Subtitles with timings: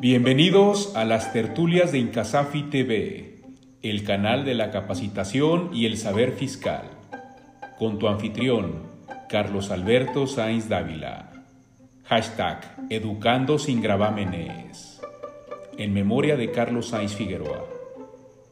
[0.00, 3.40] Bienvenidos a las tertulias de Incasafi TV,
[3.82, 6.84] el canal de la capacitación y el saber fiscal,
[7.80, 8.74] con tu anfitrión,
[9.28, 11.32] Carlos Alberto Sainz Dávila.
[12.04, 15.00] Hashtag Educando sin gravámenes.
[15.76, 17.64] En memoria de Carlos Sainz Figueroa.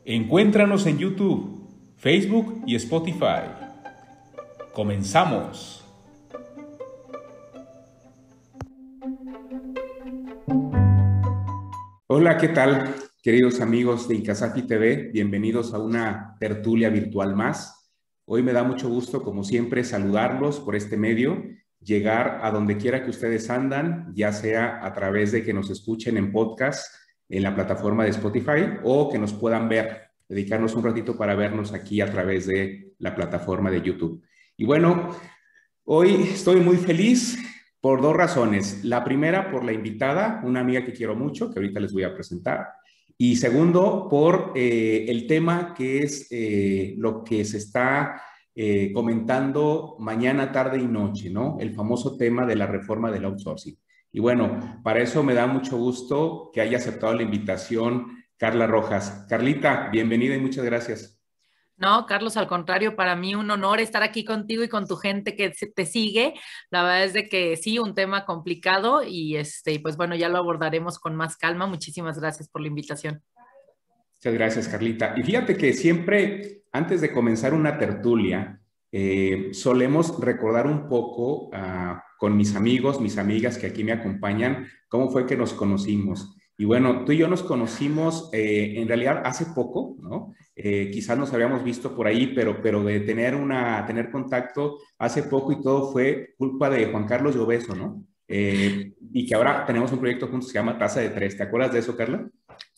[0.05, 3.47] Encuéntranos en YouTube, Facebook y Spotify.
[4.73, 5.86] Comenzamos.
[12.19, 15.11] Hola, ¿qué tal, queridos amigos de Incasafi TV?
[15.13, 17.93] Bienvenidos a una tertulia virtual más.
[18.25, 21.45] Hoy me da mucho gusto, como siempre, saludarlos por este medio,
[21.79, 26.17] llegar a donde quiera que ustedes andan, ya sea a través de que nos escuchen
[26.17, 26.87] en podcast
[27.29, 31.75] en la plataforma de Spotify o que nos puedan ver, dedicarnos un ratito para vernos
[31.75, 34.25] aquí a través de la plataforma de YouTube.
[34.57, 35.11] Y bueno,
[35.85, 37.37] hoy estoy muy feliz
[37.87, 38.83] por dos razones.
[38.83, 42.13] La primera, por la invitada, una amiga que quiero mucho, que ahorita les voy a
[42.13, 42.67] presentar.
[43.17, 48.21] Y segundo, por eh, el tema que es eh, lo que se está
[48.57, 51.59] eh, comentando mañana, tarde y noche, ¿no?
[51.61, 53.79] El famoso tema de la reforma del outsourcing.
[54.11, 59.27] Y bueno, para eso me da mucho gusto que haya aceptado la invitación Carla Rojas.
[59.29, 61.16] Carlita, bienvenida y muchas gracias.
[61.79, 65.37] No, Carlos, al contrario, para mí un honor estar aquí contigo y con tu gente
[65.37, 66.35] que te sigue.
[66.71, 70.39] La verdad es de que sí, un tema complicado y este, pues bueno, ya lo
[70.39, 71.67] abordaremos con más calma.
[71.67, 73.23] Muchísimas gracias por la invitación.
[74.15, 75.15] Muchas gracias, Carlita.
[75.19, 78.59] Y fíjate que siempre, antes de comenzar una tertulia,
[78.91, 84.67] eh, solemos recordar un poco uh, con mis amigos, mis amigas que aquí me acompañan,
[84.89, 86.35] cómo fue que nos conocimos.
[86.59, 90.35] Y bueno, tú y yo nos conocimos eh, en realidad hace poco, ¿no?
[90.55, 95.25] Eh, quizás nos habíamos visto por ahí, pero, pero de tener, una, tener contacto hace
[95.25, 98.03] poco y todo fue culpa de Juan Carlos Llobeso, ¿no?
[98.27, 101.37] Eh, y que ahora tenemos un proyecto juntos que se llama Tasa de Tres.
[101.37, 102.27] ¿Te acuerdas de eso, Carla?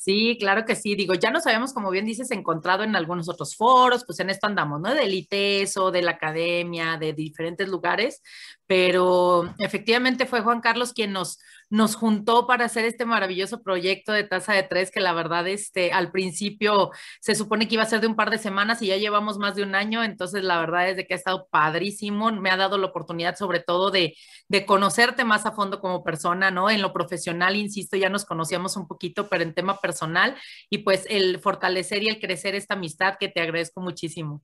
[0.01, 0.95] Sí, claro que sí.
[0.95, 4.47] Digo, ya nos habíamos, como bien dices, encontrado en algunos otros foros, pues en esto
[4.47, 4.95] andamos, ¿no?
[4.95, 8.23] Del ITESO, de la academia, de diferentes lugares,
[8.69, 14.23] pero efectivamente fue Juan Carlos quien nos, nos juntó para hacer este maravilloso proyecto de
[14.23, 18.01] tasa de tres, que la verdad, este, al principio se supone que iba a ser
[18.01, 20.89] de un par de semanas y ya llevamos más de un año, entonces la verdad
[20.91, 24.15] es de que ha estado padrísimo, me ha dado la oportunidad sobre todo de,
[24.49, 26.71] de conocerte más a fondo como persona, ¿no?
[26.71, 29.88] En lo profesional, insisto, ya nos conocíamos un poquito, pero en tema personal
[30.71, 34.43] y pues el fortalecer y el crecer esta amistad que te agradezco muchísimo.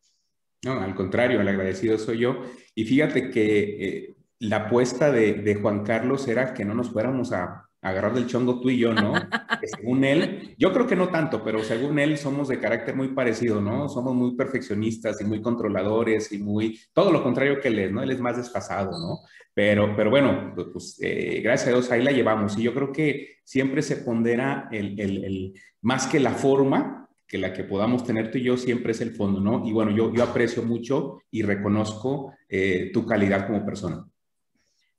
[0.65, 2.43] No, al contrario, el agradecido soy yo.
[2.75, 7.69] Y fíjate que eh, la apuesta de, Juan Carlos era que no nos fuéramos a,
[7.83, 9.13] agarrar del chongo tú y yo, ¿no?
[9.61, 13.09] Que según él, yo creo que no tanto, pero según él somos de carácter muy
[13.09, 13.91] parecido, ¿no?
[13.91, 18.03] Somos muy perfeccionistas y muy controladores y muy, todo lo contrario que él es, ¿no?
[18.03, 19.19] Él es más desfasado, ¿no?
[19.55, 22.59] Pero, pero bueno, pues eh, gracias a Dios ahí la llevamos.
[22.59, 27.53] Y yo creo que siempre se pondera el, el más que la forma, que la
[27.53, 29.67] que podamos tener tú y yo siempre es el fondo, ¿no?
[29.67, 34.07] Y bueno, yo, yo aprecio mucho y reconozco eh, tu calidad como persona.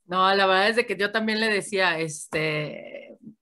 [0.05, 2.94] No, la verdad es de que yo también le decía, este,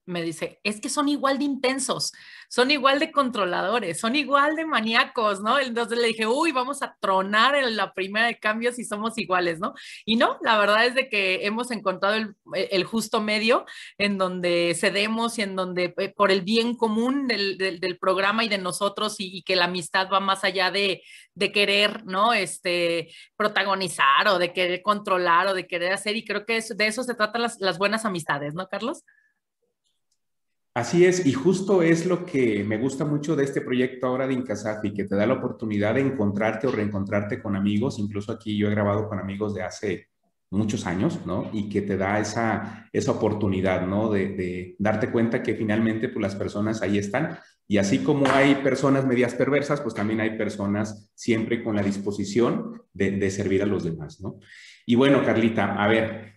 [0.05, 2.13] me dice, es que son igual de intensos
[2.53, 5.57] son igual de controladores, son igual de maníacos, ¿no?
[5.57, 9.59] Entonces le dije, uy, vamos a tronar en la primera de cambios si somos iguales,
[9.59, 9.73] ¿no?
[10.05, 12.15] Y no, la verdad es de que hemos encontrado
[12.53, 13.65] el, justo medio
[13.97, 18.59] en donde cedemos y en donde eh, por el bien común del, programa y de
[18.59, 21.01] nosotros y, que la amistad va más allá de,
[21.51, 22.33] querer, ¿no?
[22.33, 27.03] Este, protagonizar o de querer controlar o de querer hacer y creo que de eso
[27.03, 29.03] se tratan las, las buenas amistades, ¿no, Carlos?
[30.75, 34.33] Así es, y justo es lo que me gusta mucho de este proyecto ahora de
[34.33, 38.67] Incasafi, que te da la oportunidad de encontrarte o reencontrarte con amigos, incluso aquí yo
[38.67, 40.07] he grabado con amigos de hace
[40.49, 41.49] muchos años, ¿no?
[41.53, 44.09] Y que te da esa, esa oportunidad, ¿no?
[44.09, 47.37] De, darte cuenta que finalmente pues, las personas ahí están.
[47.67, 52.81] Y así como hay personas medias perversas, pues también hay personas siempre con la disposición
[52.93, 54.39] de, de servir a los demás, ¿no?
[54.87, 56.32] Y bueno, Carlita, a ver,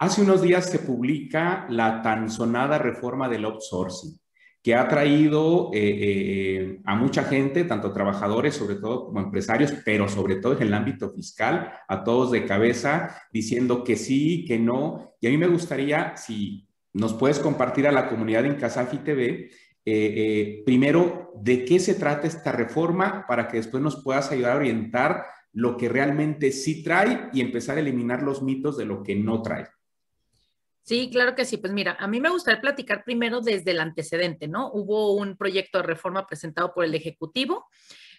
[0.00, 4.18] Hace unos días se publica la tan sonada reforma del outsourcing,
[4.62, 10.08] que ha traído eh, eh, a mucha gente, tanto trabajadores, sobre todo como empresarios, pero
[10.08, 15.16] sobre todo en el ámbito fiscal, a todos de cabeza, diciendo que sí, que no.
[15.20, 19.50] Y a mí me gustaría, si nos puedes compartir a la comunidad en Casafi TV,
[19.84, 24.60] eh, primero, de qué se trata esta reforma para que después nos puedas ayudar a
[24.60, 29.14] orientar lo que realmente sí trae y empezar a eliminar los mitos de lo que
[29.14, 29.66] no trae.
[30.90, 31.56] Sí, claro que sí.
[31.56, 34.72] Pues mira, a mí me gustaría platicar primero desde el antecedente, ¿no?
[34.72, 37.68] Hubo un proyecto de reforma presentado por el Ejecutivo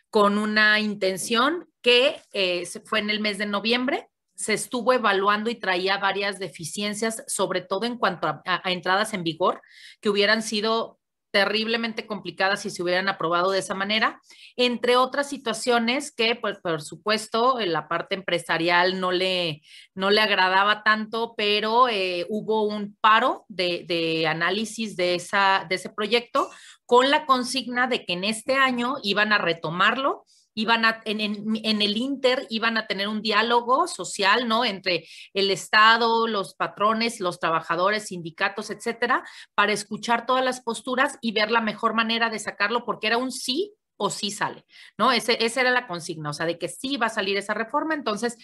[0.09, 5.55] con una intención que eh, fue en el mes de noviembre, se estuvo evaluando y
[5.55, 9.61] traía varias deficiencias, sobre todo en cuanto a, a entradas en vigor,
[9.99, 11.00] que hubieran sido
[11.31, 14.21] terriblemente complicadas si se hubieran aprobado de esa manera,
[14.55, 19.61] entre otras situaciones que, pues, por supuesto, en la parte empresarial no le,
[19.95, 25.75] no le agradaba tanto, pero eh, hubo un paro de, de análisis de, esa, de
[25.75, 26.49] ese proyecto
[26.85, 30.25] con la consigna de que en este año iban a retomarlo
[30.61, 34.63] iban a, en, el Inter iban a tener un diálogo social, ¿no?
[34.63, 39.23] Entre el Estado, los patrones, los trabajadores, sindicatos, etcétera,
[39.55, 43.31] para escuchar todas las posturas y ver la mejor manera de sacarlo, porque era un
[43.31, 44.65] sí o sí sale,
[44.97, 45.11] ¿no?
[45.11, 47.93] Ese, esa era la consigna, o sea, de que sí va a salir esa reforma.
[47.93, 48.37] Entonces,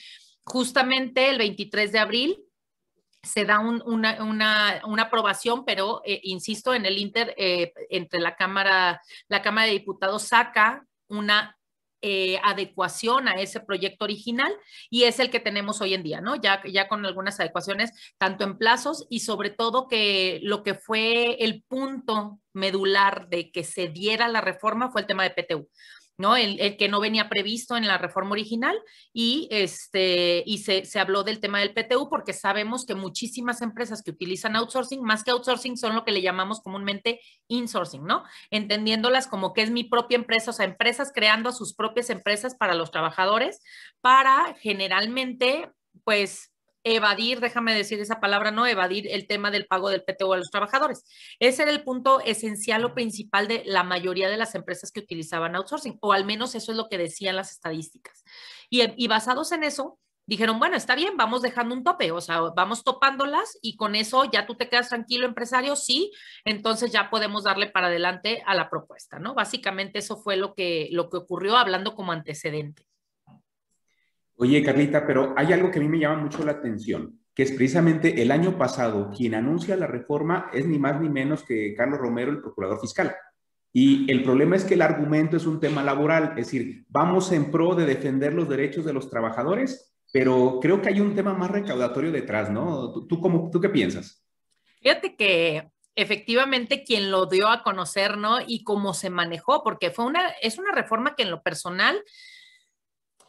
[0.44, 2.44] justamente el 23 de abril
[3.24, 8.20] se da un, una, una, una, aprobación, pero eh, insisto, en el Inter, eh, entre
[8.20, 11.58] la Cámara, la Cámara de Diputados saca una
[12.02, 14.54] eh, adecuación a ese proyecto original
[14.90, 16.36] y es el que tenemos hoy en día, ¿no?
[16.36, 21.44] Ya, ya con algunas adecuaciones, tanto en plazos y sobre todo que lo que fue
[21.44, 25.70] el punto medular de que se diera la reforma fue el tema de PTU.
[26.18, 26.36] ¿No?
[26.36, 28.78] El, el, que no venía previsto en la reforma original
[29.14, 34.02] y, este, y se, se, habló del tema del PTU porque sabemos que muchísimas empresas
[34.02, 38.24] que utilizan outsourcing, más que outsourcing, son lo que le llamamos comúnmente insourcing, ¿no?
[38.50, 42.74] Entendiéndolas como que es mi propia empresa, o sea, empresas creando sus propias empresas para
[42.74, 43.62] los trabajadores,
[44.02, 45.72] para generalmente,
[46.04, 46.52] pues,
[46.96, 50.50] evadir, déjame decir esa palabra, no evadir el tema del pago del PTU a los
[50.50, 51.04] trabajadores.
[51.40, 55.56] Ese era el punto esencial o principal de la mayoría de las empresas que utilizaban
[55.56, 58.24] outsourcing, o al menos eso es lo que decían las estadísticas.
[58.70, 62.42] Y, y basados en eso, dijeron, bueno, está bien, vamos dejando un tope, o sea,
[62.56, 66.12] vamos topándolas y con eso ya tú te quedas tranquilo, empresario, sí,
[66.44, 69.34] entonces ya podemos darle para adelante a la propuesta, ¿no?
[69.34, 72.86] Básicamente eso fue lo que, lo que ocurrió hablando como antecedente.
[74.40, 77.52] Oye, Carlita, pero hay algo que a mí me llama mucho la atención, que es
[77.52, 82.00] precisamente el año pasado quien anuncia la reforma es ni más ni menos que Carlos
[82.00, 83.16] Romero, el procurador fiscal.
[83.74, 87.50] Y el problema es que el argumento es un tema laboral, es decir, vamos en
[87.50, 91.50] pro de defender los derechos de los trabajadores, pero creo que hay un tema más
[91.50, 92.92] recaudatorio detrás, ¿no?
[92.92, 94.24] ¿Tú, tú, tú qué piensas?
[94.82, 98.38] Fíjate que efectivamente quien lo dio a conocer, ¿no?
[98.46, 102.04] Y cómo se manejó, porque fue una, es una reforma que en lo personal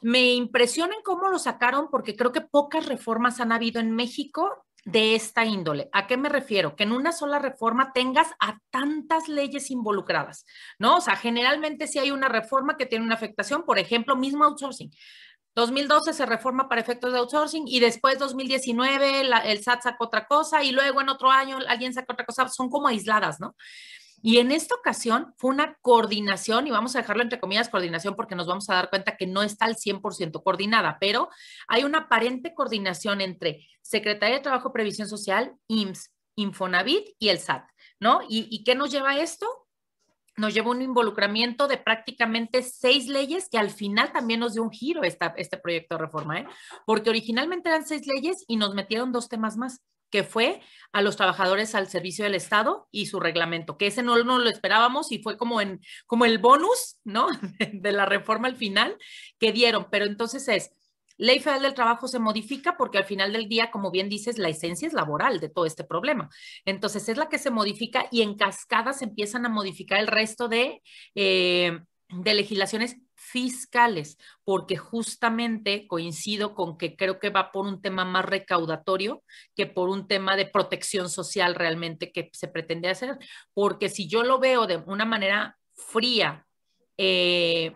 [0.03, 4.65] me impresiona en cómo lo sacaron porque creo que pocas reformas han habido en México
[4.85, 5.91] de esta índole.
[5.93, 6.75] ¿A qué me refiero?
[6.75, 10.47] Que en una sola reforma tengas a tantas leyes involucradas,
[10.79, 10.97] ¿no?
[10.97, 14.91] O sea, generalmente si hay una reforma que tiene una afectación, por ejemplo, mismo outsourcing.
[15.55, 20.27] 2012 se reforma para efectos de outsourcing y después 2019 la, el SAT sacó otra
[20.27, 22.49] cosa y luego en otro año alguien sacó otra cosa.
[22.49, 23.57] Son como aisladas, ¿no?
[24.23, 28.35] Y en esta ocasión fue una coordinación, y vamos a dejarlo entre comillas coordinación porque
[28.35, 31.29] nos vamos a dar cuenta que no está al 100% coordinada, pero
[31.69, 37.39] hay una aparente coordinación entre Secretaría de Trabajo y Previsión Social, IMSS, Infonavit y el
[37.39, 37.65] SAT,
[38.01, 38.21] ¿no?
[38.29, 39.47] ¿Y, qué nos lleva a esto?
[40.37, 44.71] nos lleva un involucramiento de prácticamente seis leyes que al final también nos dio un
[44.71, 46.47] giro esta, este proyecto de reforma, ¿eh?
[46.87, 50.61] porque originalmente eran seis leyes y nos metieron dos temas más que fue
[50.93, 54.49] a los trabajadores al servicio del Estado y su reglamento, que ese no, no lo
[54.49, 57.29] esperábamos y fue como, en, como el bonus, ¿no?
[57.73, 58.97] De la reforma al final
[59.39, 59.89] que dieron.
[59.91, 60.71] Pero entonces es,
[61.19, 64.49] Ley Federal del Trabajo se modifica porque al final del día, como bien dices, la
[64.49, 66.31] esencia es laboral de todo este problema.
[66.65, 70.49] Entonces es la que se modifica y en cascada se empiezan a modificar el resto
[70.49, 70.81] de,
[71.17, 78.05] eh, de legislaciones fiscales, porque justamente coincido con que creo que va por un tema
[78.05, 79.25] más recaudatorio
[79.57, 83.19] que por un tema de protección social realmente que se pretende hacer,
[83.53, 86.47] porque si yo lo veo de una manera fría,
[86.97, 87.75] eh,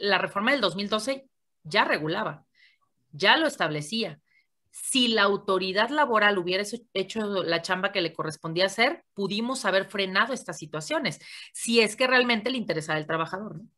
[0.00, 1.28] la reforma del 2012
[1.64, 2.46] ya regulaba,
[3.10, 4.20] ya lo establecía.
[4.70, 10.32] Si la autoridad laboral hubiera hecho la chamba que le correspondía hacer, pudimos haber frenado
[10.32, 11.20] estas situaciones,
[11.52, 13.56] si es que realmente le interesaba el trabajador.
[13.56, 13.68] ¿no?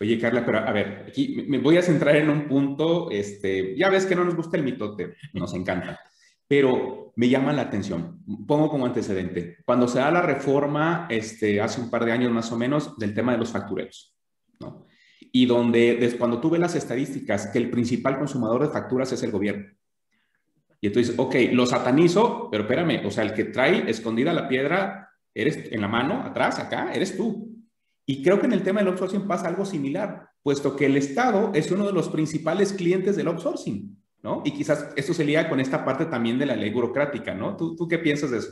[0.00, 3.90] Oye, Carla, pero a ver, aquí me voy a centrar en un punto, este, ya
[3.90, 6.00] ves que no nos gusta el mitote, nos encanta,
[6.48, 8.20] pero me llama la atención.
[8.46, 12.50] Pongo como antecedente, cuando se da la reforma, este, hace un par de años más
[12.52, 14.16] o menos, del tema de los factureros,
[14.60, 14.86] ¿no?
[15.32, 19.30] Y donde, cuando tú ves las estadísticas, que el principal consumador de facturas es el
[19.30, 19.66] gobierno.
[20.80, 25.10] Y entonces, ok, lo satanizo, pero espérame, o sea, el que trae escondida la piedra,
[25.32, 27.63] eres en la mano, atrás, acá, eres tú.
[28.06, 31.50] Y creo que en el tema del outsourcing pasa algo similar, puesto que el Estado
[31.54, 34.42] es uno de los principales clientes del outsourcing, ¿no?
[34.44, 37.56] Y quizás esto se liga con esta parte también de la ley burocrática, ¿no?
[37.56, 38.50] ¿Tú, tú qué piensas de eso?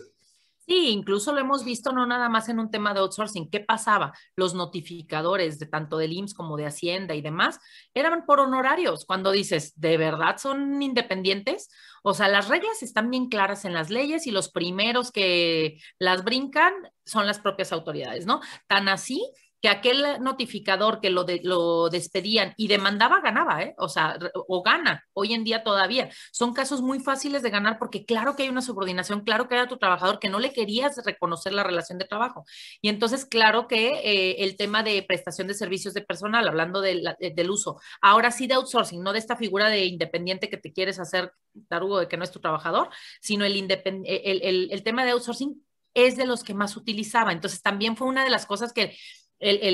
[0.66, 3.50] Sí, incluso lo hemos visto no nada más en un tema de outsourcing.
[3.50, 4.12] ¿Qué pasaba?
[4.36, 7.58] Los notificadores de tanto del IMSS como de Hacienda y demás
[7.94, 9.04] eran por honorarios.
[9.04, 11.68] Cuando dices, ¿de verdad son independientes?
[12.04, 16.22] O sea, las reglas están bien claras en las leyes y los primeros que las
[16.22, 16.72] brincan
[17.04, 18.40] son las propias autoridades, ¿no?
[18.68, 23.74] Tan así que aquel notificador que lo, despedían y demandaba ganaba, ¿eh?
[23.78, 26.10] O sea, o gana hoy en día todavía.
[26.32, 29.68] Son casos muy fáciles de ganar porque claro que hay una subordinación, claro que era
[29.68, 32.44] tu trabajador que no le querías reconocer la relación de trabajo.
[32.80, 37.50] Y entonces, claro que eh, el tema de prestación de servicios de personal, hablando del
[37.50, 41.32] uso, ahora sí de outsourcing, no de esta figura de independiente que te quieres hacer
[41.68, 42.88] tarugo de que no es tu trabajador,
[43.20, 45.62] sino el tema de outsourcing
[45.94, 47.32] es de los que más utilizaba.
[47.32, 48.96] Entonces, también fue una de las cosas que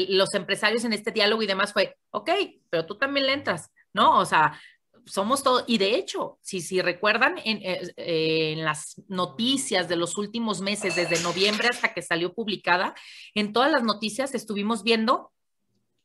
[0.08, 2.30] los empresarios en este diálogo y demás fue, ok,
[2.70, 4.18] pero tú también le entras, ¿no?
[4.18, 4.58] O sea,
[5.04, 10.16] somos todos, y de hecho, si, si recuerdan en, eh, en, las noticias de los
[10.18, 12.94] últimos meses, desde noviembre hasta que salió publicada,
[13.34, 15.32] en todas las noticias estuvimos viendo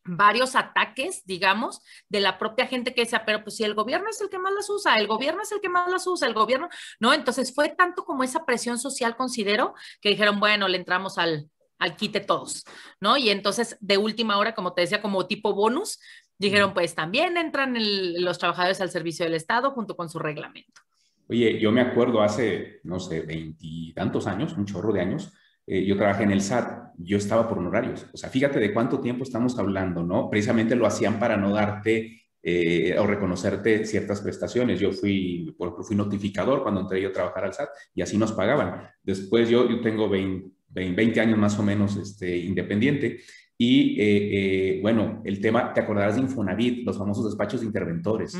[0.05, 4.19] varios ataques, digamos, de la propia gente que decía, pero pues si el gobierno es
[4.21, 6.67] el que más las usa, el gobierno es el que más las usa, el gobierno,
[6.99, 7.13] ¿no?
[7.13, 11.49] Entonces fue tanto como esa presión social, considero, que dijeron, bueno, le entramos al,
[11.83, 12.63] al quite todos,
[13.01, 13.17] ¿no?
[13.17, 15.99] Y entonces, de última hora, como te decía, como tipo bonus,
[16.37, 17.75] dijeron, pues también entran
[18.23, 20.81] los trabajadores al servicio del Estado junto con su reglamento.
[21.29, 25.33] Oye, yo me acuerdo hace, no sé, veintitantos años, un chorro de años,
[25.67, 28.05] eh, yo trabajé en el SAT, yo estaba por honorarios.
[28.13, 30.29] O sea, fíjate de cuánto tiempo estamos hablando, ¿no?
[30.29, 34.79] Precisamente lo hacían para no darte eh, o reconocerte ciertas prestaciones.
[34.79, 38.89] Yo fui, fui notificador cuando entré yo a trabajar al SAT y así nos pagaban.
[39.01, 43.21] Después yo, yo tengo 20, 20 años más o menos este, independiente.
[43.57, 48.35] Y eh, eh, bueno, el tema, te acordarás de Infonavit, los famosos despachos de interventores.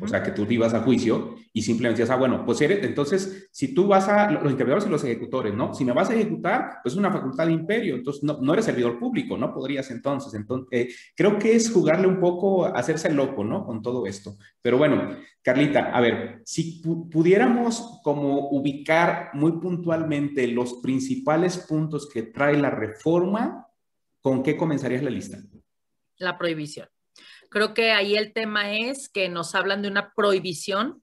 [0.00, 3.48] O sea, que tú ibas a juicio y simplemente decías, ah, bueno, pues eres, entonces,
[3.50, 5.74] si tú vas a, los interventores y los ejecutores, ¿no?
[5.74, 8.64] Si me vas a ejecutar, pues es una facultad de imperio, entonces no, no eres
[8.64, 9.52] servidor público, ¿no?
[9.52, 10.32] Podrías entonces.
[10.34, 13.66] entonces eh, creo que es jugarle un poco, hacerse loco, ¿no?
[13.66, 14.36] Con todo esto.
[14.62, 16.80] Pero bueno, Carlita, a ver, si
[17.10, 23.66] pudiéramos como ubicar muy puntualmente los principales puntos que trae la reforma,
[24.24, 25.38] ¿con qué comenzarías la lista?
[26.16, 26.88] La prohibición.
[27.50, 31.02] Creo que ahí el tema es que nos hablan de una prohibición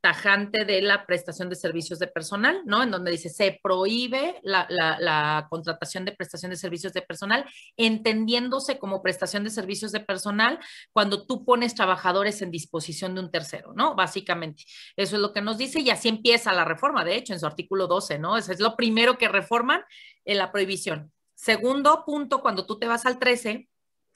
[0.00, 2.82] tajante de la prestación de servicios de personal, ¿no?
[2.84, 7.44] En donde dice, se prohíbe la, contratación de prestación de servicios de personal,
[7.76, 10.60] entendiéndose como prestación de servicios de personal
[10.92, 13.96] cuando tú pones trabajadores en disposición de un tercero, ¿no?
[13.96, 14.62] Básicamente,
[14.96, 17.46] eso es lo que nos dice y así empieza la reforma, de hecho, en su
[17.46, 18.36] artículo 12, ¿no?
[18.36, 19.82] Eso es lo primero que reforman
[20.24, 21.10] en la prohibición.
[21.40, 23.66] Segundo punto, cuando tú te vas al 13,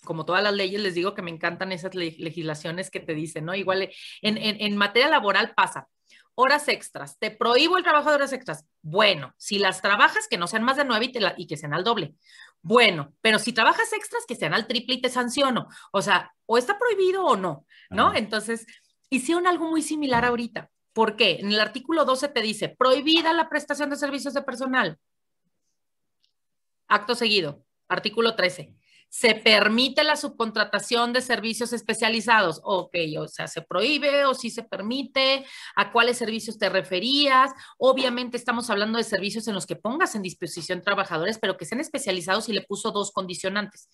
[0.05, 3.55] como todas las leyes, les digo que me encantan esas legislaciones que te dicen, ¿no?
[3.55, 3.89] Igual
[4.21, 5.89] en, materia laboral pasa.
[6.35, 8.67] Horas extras, te prohíbo el trabajo de horas extras.
[8.83, 11.83] Bueno, si las trabajas, que no sean más de nueve y, y que sean al
[11.83, 12.15] doble.
[12.61, 15.69] Bueno, pero si trabajas extras, que sean al triple y te sanciono.
[15.93, 18.15] O sea, o está prohibido o no, ¿no?
[18.15, 18.67] Entonces,
[19.09, 20.71] hicieron algo muy similar ahorita.
[20.93, 21.39] ¿Por qué?
[21.41, 24.99] En el artículo 12 te dice, prohibida la prestación de servicios de personal.
[26.89, 28.75] Acto seguido, artículo 13
[29.15, 32.61] se permite la subcontratación de servicios especializados.
[32.65, 37.53] Ok, o sea, se prohíbe o sí se permite, a cuáles servicios te referías.
[37.79, 41.81] Obviamente estamos hablando de servicios en los que pongas en disposición trabajadores, pero que sean
[41.81, 43.89] especializados y le puso dos condicionantes.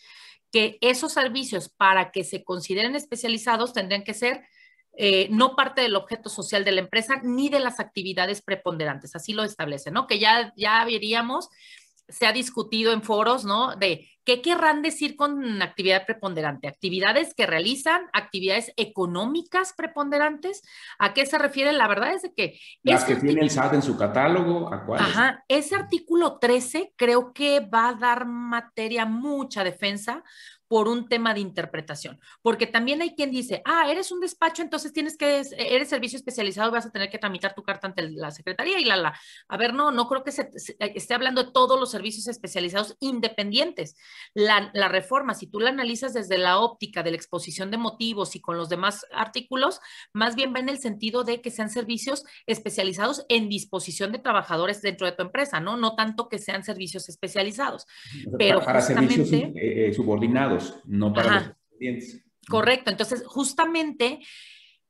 [0.51, 4.41] Que esos servicios, para que se consideren especializados, tendrían que ser
[4.97, 9.15] eh, no parte del objeto social de la empresa ni de las actividades preponderantes.
[9.15, 10.07] Así lo establece, ¿no?
[10.07, 11.51] Que ya, ya veríamos
[12.11, 13.77] se ha discutido en foros, ¿no?
[13.77, 16.69] De qué querrán decir con actividad preponderante.
[16.69, 20.63] Actividades que realizan, actividades económicas preponderantes.
[20.99, 21.73] ¿A qué se refiere?
[21.73, 22.61] La verdad es de que...
[22.83, 25.07] Las que tiene el SAT en su catálogo, ¿a cuáles?
[25.07, 30.23] Ajá, ese artículo 13 creo que va a dar materia, mucha defensa,
[30.71, 34.93] por un tema de interpretación, porque también hay quien dice, ah, eres un despacho, entonces
[34.93, 38.79] tienes que, eres servicio especializado, vas a tener que tramitar tu carta ante la secretaría
[38.79, 39.19] y la, la.
[39.49, 40.49] A ver, no, no creo que se,
[40.79, 43.97] esté hablando de todos los servicios especializados independientes.
[44.33, 48.37] La, la, reforma, si tú la analizas desde la óptica de la exposición de motivos
[48.37, 49.81] y con los demás artículos,
[50.13, 54.83] más bien va en el sentido de que sean servicios especializados en disposición de trabajadores
[54.83, 55.77] dentro de tu empresa, ¿no?
[55.77, 57.89] No tanto que sean servicios especializados.
[58.39, 59.93] Pero para, servicios eh, eh,
[60.85, 62.25] no para los clientes.
[62.49, 64.21] Correcto, entonces justamente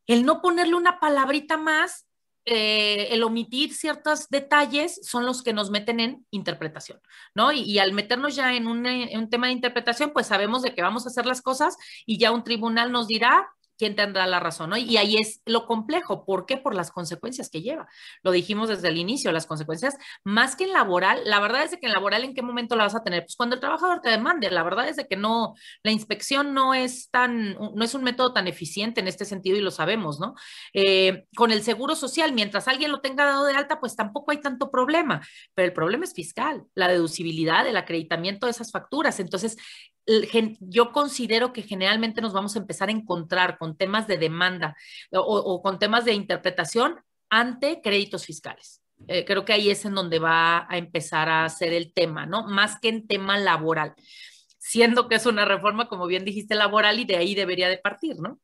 [0.07, 2.07] el no ponerle una palabrita más,
[2.47, 7.01] eh, el omitir ciertos detalles son los que nos meten en interpretación,
[7.35, 7.53] ¿no?
[7.53, 10.83] Y, al meternos ya en un, en un tema de interpretación, pues sabemos de que
[10.83, 13.49] vamos a hacer las cosas y ya un tribunal nos dirá
[13.81, 14.77] quién tendrá la razón, ¿no?
[14.77, 16.27] Y ahí es lo complejo.
[16.27, 16.59] ¿Por qué?
[16.59, 17.89] Por las consecuencias que lleva.
[18.23, 21.81] Lo dijimos desde el inicio, las consecuencias, más que en laboral, la verdad es de
[21.81, 23.23] que en laboral, ¿en qué momento la vas a tener?
[23.23, 26.75] Pues cuando el trabajador te demande, la verdad es de que no, la inspección no
[26.75, 30.35] es tan, no es un método tan eficiente en este sentido y lo sabemos, ¿no?
[30.75, 34.43] Eh, con el seguro social, mientras alguien lo tenga dado de alta, pues tampoco hay
[34.43, 39.21] tanto problema, pero el problema es fiscal, la deducibilidad, el acreditamiento de esas facturas.
[39.21, 39.57] Entonces,
[40.61, 44.77] yo considero que generalmente nos vamos a empezar a encontrar con temas de demanda
[45.13, 48.83] o, con temas de interpretación ante créditos fiscales.
[49.09, 52.47] Eh, creo que ahí es en donde va a empezar a ser el tema, ¿no?
[52.47, 53.95] Más que en tema laboral,
[54.59, 58.17] siendo que es una reforma, como bien dijiste, laboral y de ahí debería de partir,
[58.19, 58.39] ¿no?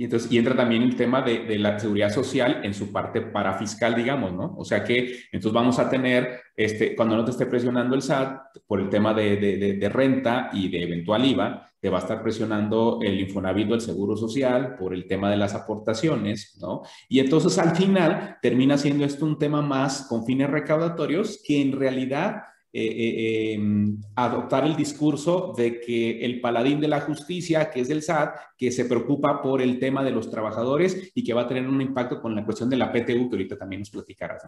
[0.00, 3.20] Y entonces y entra también el tema de, de, la seguridad social en su parte
[3.20, 4.54] parafiscal, digamos, ¿no?
[4.56, 8.56] O sea que entonces vamos a tener, este, cuando no te esté presionando el SAT
[8.66, 12.22] por el tema de, de, de renta y de eventual IVA, te va a estar
[12.22, 16.80] presionando el Infonavit o el Seguro Social por el tema de las aportaciones, ¿no?
[17.06, 21.78] Y entonces al final termina siendo esto un tema más con fines recaudatorios que en
[21.78, 27.80] realidad eh, eh, em, adoptar el discurso de que el paladín de la justicia, que
[27.80, 31.42] es el SAT, que se preocupa por el tema de los trabajadores y que va
[31.42, 34.46] a tener un impacto con la cuestión de la PTU, que ahorita también nos platicarás.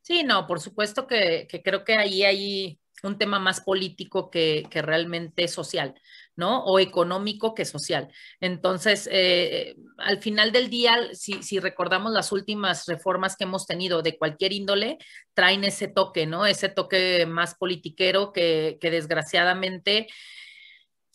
[0.00, 4.66] Sí, no, por supuesto que, que creo que ahí hay un tema más político que,
[4.70, 5.94] que realmente social.
[6.36, 6.64] ¿No?
[6.64, 8.08] O económico que social.
[8.40, 14.16] Entonces, eh, al final del día, si, recordamos las últimas reformas que hemos tenido de
[14.16, 14.98] cualquier índole,
[15.34, 16.46] traen ese toque, ¿no?
[16.46, 20.08] Ese toque más politiquero que, desgraciadamente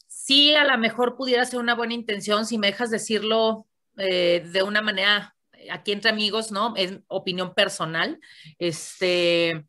[0.08, 3.68] sí a lo mejor pudiera ser una buena intención, si me dejas decirlo
[3.98, 5.36] eh, de una manera,
[5.70, 6.74] aquí entre amigos, ¿no?
[6.76, 8.20] Es opinión personal.
[8.58, 9.66] Este,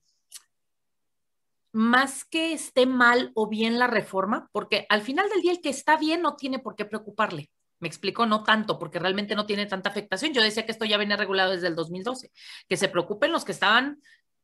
[1.77, 5.69] más que esté mal o bien la reforma, porque al final del día el que
[5.69, 7.51] está bien no tiene por qué preocuparle.
[7.81, 10.33] Me explico, no tanto, porque realmente no tiene tanta afectación.
[10.33, 12.31] Yo decía que esto ya viene regulado desde el 2012,
[12.67, 14.01] que se preocupen los que estaban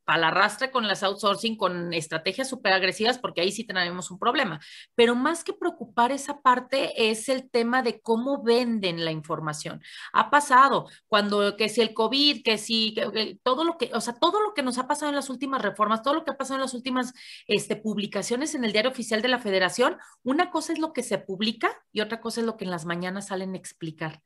[0.07, 4.61] al arrastre con las outsourcing, con estrategias súper agresivas, porque ahí sí tenemos un problema.
[4.95, 9.83] Pero más que preocupar esa parte es el tema de cómo venden la información.
[10.13, 12.95] Ha pasado cuando que si el COVID, que si
[13.43, 16.03] todo lo que, o sea, todo lo que nos ha pasado en las últimas reformas,
[16.03, 17.13] todo lo que ha pasado en las últimas
[17.47, 21.19] este, publicaciones en el diario oficial de la federación, una cosa es lo que se
[21.19, 24.23] publica y otra cosa es lo que en las mañanas salen a explicar.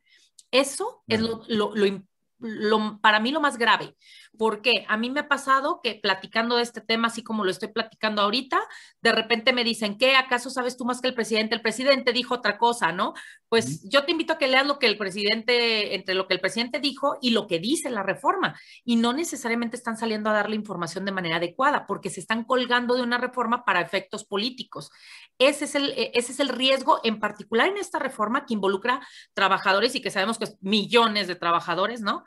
[0.51, 2.03] Eso es lo, lo, lo,
[2.39, 3.97] lo, para mí lo más grave,
[4.37, 7.69] porque a mí me ha pasado que platicando de este tema, así como lo estoy
[7.69, 8.61] platicando ahorita,
[9.03, 10.17] de repente me dicen, ¿qué?
[10.17, 11.55] ¿Acaso sabes tú más que el presidente?
[11.55, 13.15] El presidente dijo otra cosa, ¿no?
[13.49, 16.41] Pues yo te invito a que leas lo que el presidente, entre lo que el
[16.41, 20.49] presidente dijo y lo que dice la reforma, y no necesariamente están saliendo a dar
[20.49, 24.91] la información de manera adecuada, porque se están colgando de una reforma para efectos políticos.
[25.39, 29.01] Ese es el, e, ese es el riesgo, en particular en esta reforma que involucra
[29.35, 32.25] trabajadores y que sabemos que es millones de trabajadores, ¿no?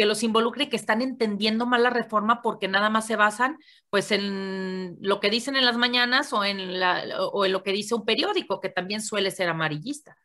[0.00, 3.58] Que los involucre y que están entendiendo mal la reforma porque nada más se basan
[3.90, 7.72] pues en lo que dicen en las mañanas o en, la, o en lo que
[7.72, 10.16] dice un periódico, que también suele ser amarillista.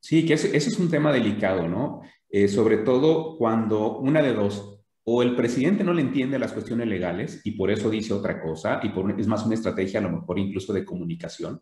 [0.00, 2.00] Sí, que ese, es un tema delicado, ¿no?
[2.30, 6.88] Eh, sobre todo cuando una de dos, o el presidente no le entiende las cuestiones
[6.88, 10.10] legales y por eso dice otra cosa, y por, es más una estrategia a lo
[10.10, 11.60] mejor incluso de comunicación,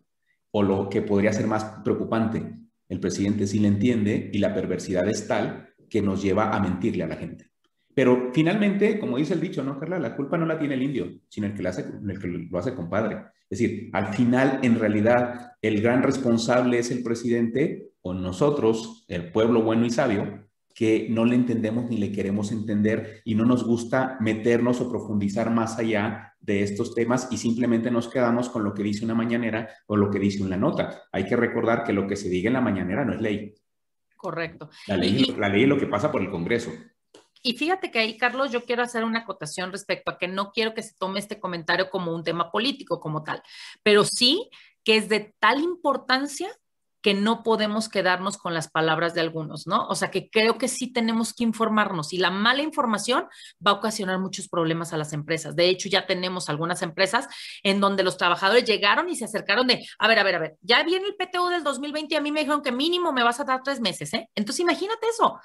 [0.52, 2.48] o lo que podría ser más preocupante,
[2.88, 7.02] el presidente sí le entiende y la perversidad es tal que nos lleva a mentirle
[7.02, 7.55] a la gente.
[7.96, 9.98] Pero finalmente, como dice el dicho, ¿no, Carla?
[9.98, 12.58] La culpa no la tiene el indio, sino el que, lo hace, el que lo
[12.58, 13.16] hace compadre.
[13.48, 19.32] Es decir, al final, en realidad, el gran responsable es el presidente o nosotros, el
[19.32, 23.64] pueblo bueno y sabio, que no le entendemos ni le queremos entender y no nos
[23.64, 28.74] gusta meternos o profundizar más allá de estos temas y simplemente nos quedamos con lo
[28.74, 31.04] que dice una mañanera o lo que dice una nota.
[31.12, 33.54] Hay que recordar que lo que se diga en la mañanera no es ley.
[34.18, 34.68] Correcto.
[34.86, 36.70] La ley, la ley es lo que pasa por el Congreso.
[37.46, 40.74] Y fíjate que ahí, Carlos, yo quiero hacer una acotación respecto a que no quiero
[40.74, 43.40] que se tome este comentario como un tema político como tal,
[43.84, 44.50] pero sí
[44.82, 46.48] que es de tal importancia
[47.06, 49.86] que no podemos quedarnos con las palabras de algunos, ¿no?
[49.86, 53.28] O sea, que creo que sí tenemos que informarnos y la mala información
[53.64, 55.54] va a ocasionar muchos problemas a las empresas.
[55.54, 57.28] De hecho, ya tenemos algunas empresas
[57.62, 60.56] en donde los trabajadores llegaron y se acercaron de, a ver, a ver, a ver,
[60.62, 63.38] ya viene el PTU del 2020 y a mí me dijeron que mínimo me vas
[63.38, 64.28] a dar tres meses, ¿eh?
[64.34, 65.38] Entonces, imagínate eso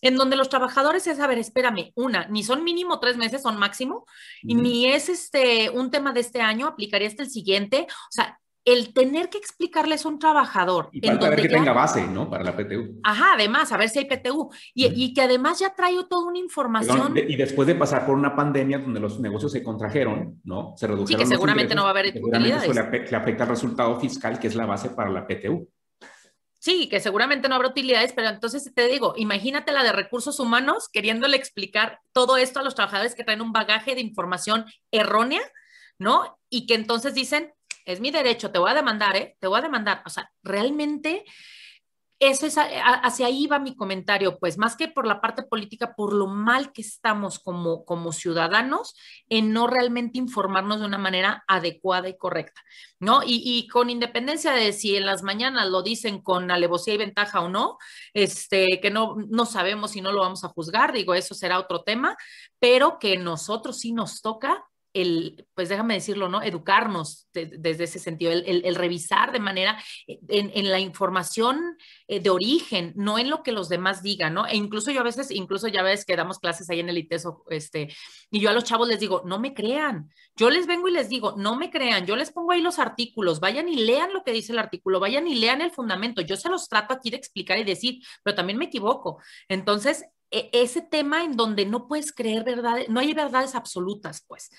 [0.00, 3.58] en donde los trabajadores es, a ver, espérame, una, ni son mínimo tres meses, son
[3.58, 4.06] máximo,
[4.42, 7.88] y ni es este un tema de este año, aplicaría hasta el siguiente.
[7.90, 10.90] O sea, el tener que explicarles a un trabajador.
[10.92, 12.28] Y para ver que tenga base, ¿no?
[12.28, 13.00] Para la PTU.
[13.02, 14.50] Ajá, además, a ver si hay PTU.
[14.74, 17.14] Y, que además ya trae toda una información.
[17.16, 20.74] y después de pasar por una pandemia donde los negocios se contrajeron, ¿no?
[20.76, 21.08] Se redujeron.
[21.08, 22.64] Sí, que seguramente no va a haber utilidades.
[22.64, 25.68] Eso le, afecta al resultado fiscal, que es la base para la PTU.
[26.60, 30.88] Sí, que seguramente no habrá utilidades, pero entonces te digo, imagínate la de recursos humanos
[30.92, 35.40] queriéndole explicar todo esto a los trabajadores que traen un bagaje de información errónea,
[35.98, 36.38] ¿no?
[36.50, 37.52] Y que entonces dicen,
[37.88, 39.36] es mi derecho, te voy a demandar, ¿eh?
[39.40, 40.02] Te voy a demandar.
[40.04, 41.24] O sea, realmente
[42.20, 46.12] eso es, hacia ahí va mi comentario, pues más que por la parte política, por
[46.12, 48.94] lo mal que estamos como, como ciudadanos
[49.28, 52.60] en no realmente informarnos de una manera adecuada y correcta,
[52.98, 53.22] ¿no?
[53.22, 57.40] Y, y, con independencia de si en las mañanas lo dicen con alevosía y ventaja
[57.40, 57.78] o no,
[58.12, 61.84] este, que no, no sabemos si no lo vamos a juzgar, digo, eso será otro
[61.84, 62.16] tema,
[62.58, 64.64] pero que nosotros sí nos toca
[65.02, 66.42] el, pues déjame decirlo, ¿no?
[66.42, 72.92] Educarnos desde ese sentido, el, revisar de manera, eh, en, la información eh, de origen,
[72.96, 74.46] no en lo que los demás digan, ¿no?
[74.46, 77.44] E incluso yo a veces, incluso ya ves que damos clases ahí en el ITESO,
[77.50, 77.94] este,
[78.30, 81.08] y yo a los chavos les digo, no me crean, yo les vengo y les
[81.08, 84.32] digo, no me crean, yo les pongo ahí los artículos, vayan y lean lo que
[84.32, 87.58] dice el artículo, vayan y lean el fundamento, yo se los trato aquí de explicar
[87.58, 89.20] y decir, pero también me equivoco.
[89.48, 94.50] Entonces, ese tema en donde no puedes creer verdades, no hay verdades absolutas, pues.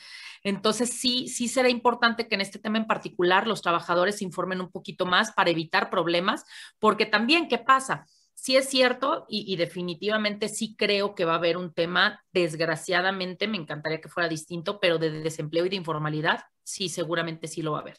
[0.44, 4.62] Entonces, sí, sí será importante que en este tema en particular los trabajadores se informen
[4.62, 6.46] un poquito más para evitar problemas,
[6.80, 8.06] porque también, ¿qué pasa?
[8.34, 13.58] Sí es cierto y, definitivamente sí creo que va a haber un tema, desgraciadamente, me
[13.58, 17.80] encantaría que fuera distinto, pero de desempleo y de informalidad, sí, seguramente sí lo va
[17.80, 17.98] a haber,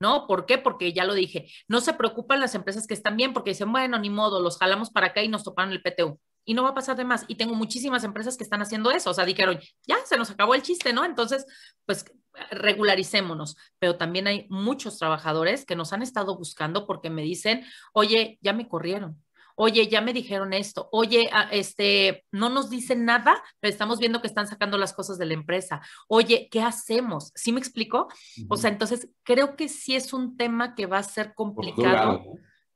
[0.00, 0.26] ¿no?
[0.26, 0.56] ¿Por qué?
[0.56, 3.98] Porque ya lo dije, no se preocupan las empresas que están bien porque dicen, bueno,
[3.98, 6.74] ni modo, los jalamos para acá y nos toparon el PTU y no va a
[6.74, 7.24] pasar de más.
[7.28, 9.10] Y tengo muchísimas empresas que están haciendo eso.
[9.10, 11.04] O sea, dijeron, ya se nos acabó el chiste, ¿no?
[11.04, 11.46] Entonces,
[11.86, 12.04] pues
[12.50, 13.56] regularicémonos.
[13.78, 18.52] Pero también hay muchos trabajadores que nos han estado buscando porque me dicen, oye, ya
[18.52, 19.22] me corrieron.
[19.54, 20.88] Oye, ya me dijeron esto.
[20.92, 25.18] Oye, ah, este, no nos dicen nada, pero estamos viendo que están sacando las cosas
[25.18, 25.82] de la empresa.
[26.08, 27.32] Oye, ¿qué hacemos?
[27.34, 28.08] ¿Sí me explico?
[28.48, 32.22] O sea, entonces creo que sí es un tema que va a ser complicado.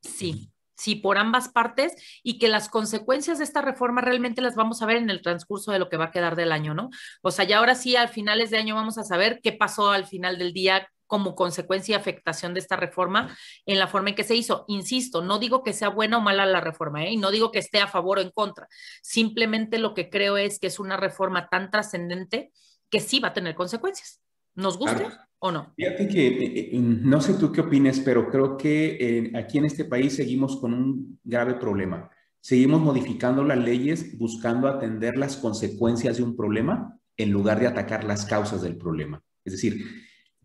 [0.02, 4.82] Sí, sí, por ambas partes y que las consecuencias de esta reforma realmente las vamos
[4.82, 6.90] a ver en el transcurso de lo que va a quedar del año, ¿no?
[7.22, 10.06] O sea, ya ahora sí, al finales de año vamos a saber qué pasó al
[10.06, 14.24] final del día como consecuencia y afectación de esta reforma en la forma en que
[14.24, 14.64] se hizo.
[14.68, 17.12] Insisto, no digo que sea buena o mala la reforma, ¿eh?
[17.12, 18.68] y no digo que esté a favor o en contra.
[19.02, 22.52] Simplemente lo que creo es que es una reforma tan trascendente
[22.90, 24.20] que sí va a tener consecuencias.
[24.56, 25.06] ¿Nos guste?
[25.38, 25.74] ¿O no?
[25.76, 29.66] Fíjate que eh, eh, no sé tú qué opines, pero creo que eh, aquí en
[29.66, 32.10] este país seguimos con un grave problema.
[32.40, 38.04] Seguimos modificando las leyes buscando atender las consecuencias de un problema en lugar de atacar
[38.04, 39.22] las causas del problema.
[39.44, 39.84] Es decir,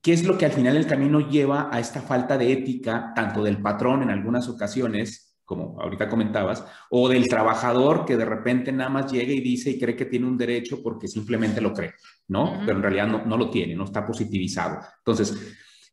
[0.02, 3.44] ¿qué es lo que al final el camino lleva a esta falta de ética, tanto
[3.44, 8.90] del patrón en algunas ocasiones, como ahorita comentabas, o del trabajador que de repente nada
[8.90, 11.92] más llega y dice y cree que tiene un derecho porque simplemente lo cree,
[12.30, 12.62] ¿no?
[12.66, 14.80] Pero en realidad no, no, lo tiene, no está positivizado.
[15.00, 15.34] Entonces,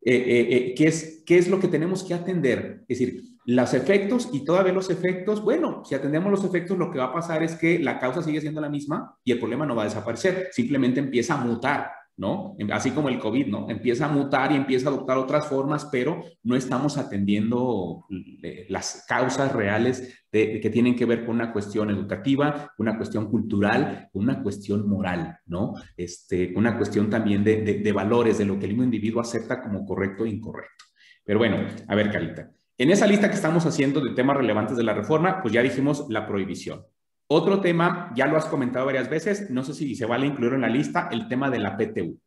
[0.00, 2.84] eh, eh, eh, ¿qué, es, ¿qué es lo que tenemos que atender?
[2.86, 7.00] Es decir, los efectos y todavía los efectos, bueno, si atendemos los efectos, lo que
[7.00, 9.74] va a pasar es que la causa sigue siendo la misma y el problema no
[9.74, 11.90] va a desaparecer, simplemente empieza a mutar.
[12.18, 12.56] ¿No?
[12.72, 13.70] Así como el COVID, ¿no?
[13.70, 18.04] Empieza a mutar y empieza a adoptar otras formas, pero no estamos atendiendo
[18.42, 23.30] eh, las causas reales de, que tienen que ver con una cuestión educativa, una cuestión
[23.30, 25.74] cultural, una cuestión moral, ¿no?
[25.96, 29.86] Este, una cuestión también de, de valores, de lo que el mismo individuo acepta como
[29.86, 30.84] correcto e incorrecto.
[31.24, 32.50] Pero bueno, a ver, Carita.
[32.76, 36.06] En esa lista que estamos haciendo de temas relevantes de la reforma, pues ya dijimos
[36.08, 36.84] la prohibición.
[37.30, 40.62] Otro tema, ya lo has comentado varias veces, no sé si se vale incluir en
[40.62, 42.18] la lista, el tema de la PTU.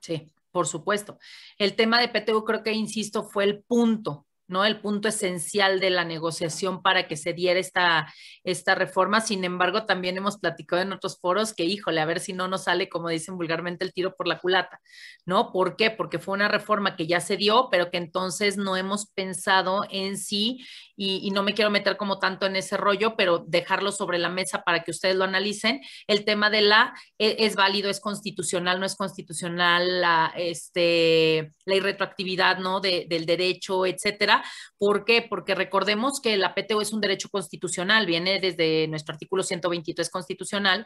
[0.00, 1.18] Sí, por supuesto.
[1.56, 4.64] El tema de PTU creo que, insisto, fue el punto ¿no?
[4.64, 9.20] El punto esencial de la negociación para que se diera esta, esta reforma.
[9.20, 12.64] Sin embargo, también hemos platicado en otros foros que, híjole, a ver si no nos
[12.64, 14.80] sale, como dicen vulgarmente, el tiro por la culata,
[15.24, 15.52] ¿no?
[15.52, 15.90] ¿Por qué?
[15.92, 20.18] Porque fue una reforma que ya se dio, pero que entonces no hemos pensado en
[20.18, 20.66] sí,
[21.02, 24.62] y, no me quiero meter como tanto en ese rollo, pero dejarlo sobre la mesa
[24.62, 25.80] para que ustedes lo analicen.
[26.06, 31.74] El tema de la, e, es, válido, es constitucional, no es constitucional, la, este, la
[31.74, 32.80] irretroactividad, ¿no?
[32.80, 34.44] del derecho, etcétera
[34.76, 35.22] ¿Por qué?
[35.22, 40.84] Porque recordemos que la PTO es un derecho constitucional, viene desde nuestro artículo 123 constitucional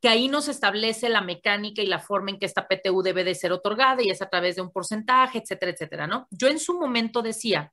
[0.00, 3.34] que ahí nos establece la mecánica y la forma en que esta PTU debe de
[3.34, 6.28] ser otorgada y es a través de un porcentaje, etcétera, etcétera, ¿no?
[6.30, 7.72] Yo en su momento decía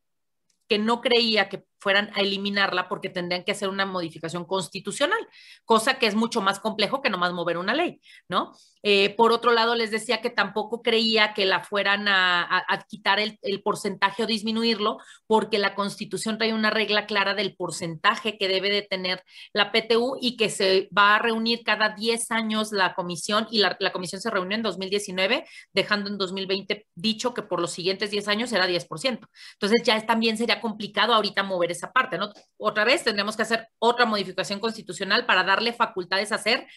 [0.68, 5.20] que no creía que fueran a eliminarla porque tendrían que hacer una modificación constitucional,
[5.66, 8.54] cosa que es mucho más complejo que nomás mover una ley, ¿no?
[8.82, 13.38] Eh, por otro lado, les decía que tampoco creía que la fueran a, quitar el,
[13.64, 18.82] porcentaje o disminuirlo, porque la constitución trae una regla clara del porcentaje que debe de
[18.82, 23.60] tener la PTU y que se va a reunir cada 10 años la comisión y
[23.60, 28.10] la, la comisión se reunió en 2019, dejando en 2020 dicho que por los siguientes
[28.10, 29.28] 10 años era 10%.
[29.54, 32.32] Entonces ya también sería complicado ahorita mover esa parte, ¿no?
[32.58, 36.68] Otra vez tendremos que hacer otra modificación constitucional para darle facultades a hacer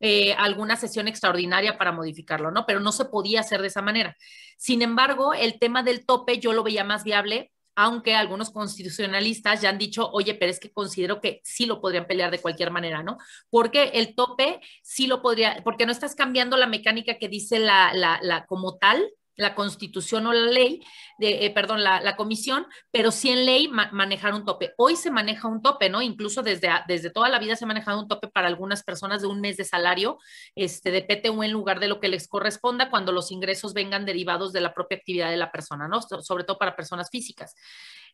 [0.00, 2.66] eh, alguna sesión extraordinaria para modificarlo, ¿no?
[2.66, 4.16] Pero no se podía hacer de esa manera.
[4.56, 9.68] Sin embargo, el tema del tope yo lo veía más viable aunque algunos constitucionalistas ya
[9.68, 13.04] han dicho, oye, pero es que considero que sí lo podrían pelear de cualquier manera,
[13.04, 13.18] ¿no?
[13.50, 17.94] Porque el tope sí lo podría, porque no estás cambiando la mecánica que dice la,
[17.94, 19.08] la, la como tal,
[19.38, 20.84] la constitución o la ley,
[21.16, 24.74] de, eh, perdón, la, comisión, pero sí en ley manejar un tope.
[24.76, 26.02] Hoy se maneja un tope, ¿no?
[26.02, 29.28] Incluso desde, desde toda la vida se ha manejado un tope para algunas personas de
[29.28, 30.18] un mes de salario
[30.56, 34.52] este, de PTU en lugar de lo que les corresponda cuando los ingresos vengan derivados
[34.52, 36.02] de la propia actividad de la persona, ¿no?
[36.02, 37.54] Sobre todo para personas físicas.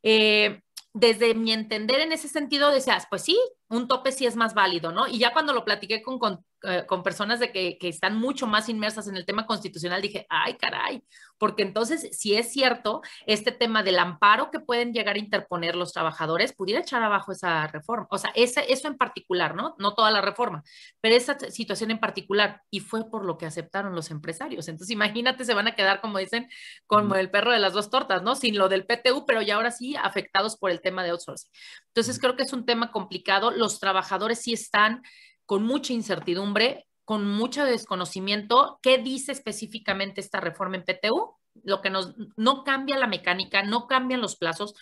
[0.02, 0.60] Eh,
[0.92, 3.36] desde mi entender en ese sentido, decías, pues sí,
[3.68, 5.08] un tope sí es más válido, ¿no?
[5.08, 9.08] Y ya cuando lo platiqué con, eh, personas de que, que, están mucho más inmersas
[9.08, 11.04] en el tema constitucional, dije, ay, caray,
[11.38, 15.92] porque entonces, si es cierto, este tema del amparo que pueden llegar a interponer los
[15.92, 19.74] trabajadores, pudiera echar abajo esa reforma, o sea, ese, eso en particular, ¿no?
[19.78, 20.62] No toda la reforma,
[21.00, 24.68] pero esa situación en particular, y fue por lo que aceptaron los empresarios.
[24.68, 26.48] Entonces, imagínate, se van a quedar, como dicen,
[26.86, 28.34] como el perro de las dos tortas, ¿no?
[28.34, 31.50] Sin lo del PTU, pero ya ahora sí afectados por el tema de outsourcing.
[31.88, 33.50] Entonces, creo que es un tema complicado.
[33.50, 35.02] Los trabajadores sí están
[35.46, 38.78] con mucha incertidumbre, con mucho desconocimiento.
[38.82, 41.36] ¿Qué dice específicamente esta reforma en PTU?
[41.62, 44.74] Lo que nos, no cambia la mecánica, no cambian los plazos,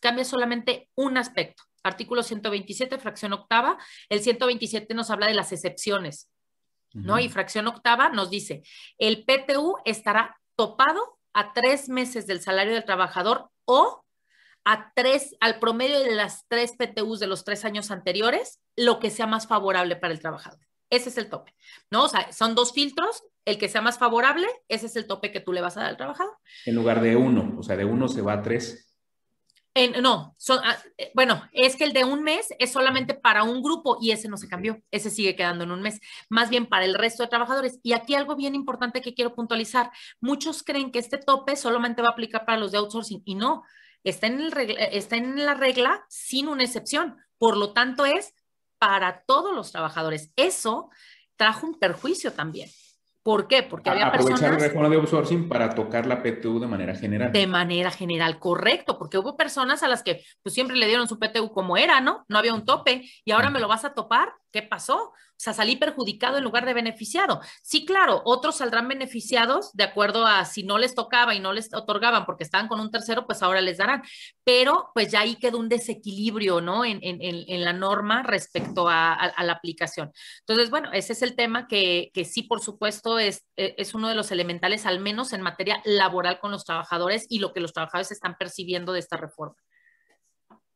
[0.00, 1.62] cambia solamente un aspecto.
[1.82, 3.78] Artículo 127, fracción octava.
[4.08, 6.30] El 127 nos habla de las excepciones,
[6.92, 7.18] ¿no?
[7.18, 8.62] Y fracción octava nos dice,
[8.98, 14.01] el PTU estará topado a tres meses del salario del trabajador o
[14.64, 19.10] a tres, al promedio de las tres PTUs de los tres años anteriores, lo que
[19.10, 20.60] sea más favorable para el trabajador.
[20.90, 21.54] Ese es el tope,
[21.90, 22.04] ¿no?
[22.04, 25.40] O sea, son dos filtros, el que sea más favorable, ese es el tope que
[25.40, 26.36] tú le vas a dar al trabajador.
[26.66, 28.94] En lugar de uno, o sea, de uno se va a tres.
[30.00, 33.62] no, son, ah, eh, bueno, es que el de un mes es solamente para un
[33.62, 35.98] grupo y ese no se cambió, ese sigue quedando en un mes,
[36.28, 37.80] más bien para el resto de trabajadores.
[37.82, 42.08] Y aquí algo bien importante que quiero puntualizar, muchos creen que este tope solamente va
[42.08, 43.64] a aplicar para los de outsourcing y no,
[44.04, 47.16] está en, el está en la regla sin una excepción.
[47.38, 48.34] Por lo tanto, es
[48.78, 50.32] para todos los trabajadores.
[50.36, 50.90] Eso
[51.36, 52.68] trajo un perjuicio también.
[53.22, 53.62] ¿Por qué?
[53.62, 54.60] Porque había Aprovechar personas...
[54.60, 57.30] la reforma de outsourcing para tocar la PTU de manera general.
[57.30, 61.20] De manera general, correcto, porque hubo personas a las que pues siempre le dieron su
[61.20, 62.24] PTU como era, ¿no?
[62.28, 64.34] No había un tope y ahora me lo vas a topar.
[64.50, 65.12] ¿Qué pasó?
[65.42, 67.40] Sea, salí perjudicado en lugar de beneficiado.
[67.62, 71.74] Sí, claro, otros saldrán beneficiados de acuerdo a si no les tocaba y no les
[71.74, 74.04] otorgaban porque estaban con un tercero, pues ahora les darán.
[74.44, 76.84] Pero pues ya ahí quedó un desequilibrio, ¿no?
[76.84, 80.12] En, en, en la norma respecto a, a, la aplicación.
[80.42, 84.08] Entonces, bueno, ese es el tema que, que sí, por supuesto, es, e, es uno
[84.08, 87.72] de los elementales, al menos en materia laboral con los trabajadores y lo que los
[87.72, 89.56] trabajadores están percibiendo de esta reforma.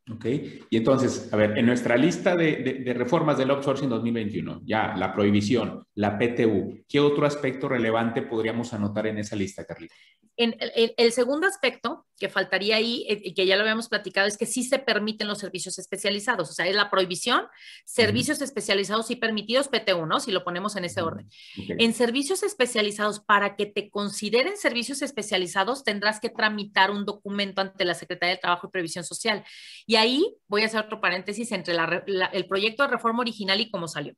[0.09, 0.25] ¿Ok?
[0.71, 5.12] Y entonces, a ver, en nuestra lista de, de, reformas del outsourcing 2021, ya la
[5.12, 9.95] prohibición, la PTU, ¿qué otro aspecto relevante podríamos anotar en esa lista, Carlita?
[10.38, 10.55] En
[10.99, 14.64] el, segundo aspecto que faltaría ahí, eh, que ya lo habíamos platicado, es que sí
[14.64, 17.47] se permiten los servicios especializados, o sea, es la prohibición,
[17.87, 20.21] servicios especializados y permitidos, PTU, ¿no?
[20.21, 21.29] Si lo ponemos en ese orden.
[21.57, 27.87] En servicios especializados, para que te consideren servicios especializados, tendrás que tramitar un documento ante
[27.87, 29.42] la Secretaría de Trabajo y Previsión Social.
[29.87, 33.88] Y ahí voy a hacer otro paréntesis entre el proyecto de reforma original y cómo
[33.88, 34.14] salió.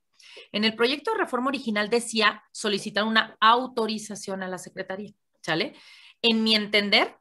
[0.53, 5.13] En el proyecto de reforma original decía solicitar una autorización a la Secretaría,
[5.43, 5.75] ¿sale?
[6.23, 7.17] En mi entender,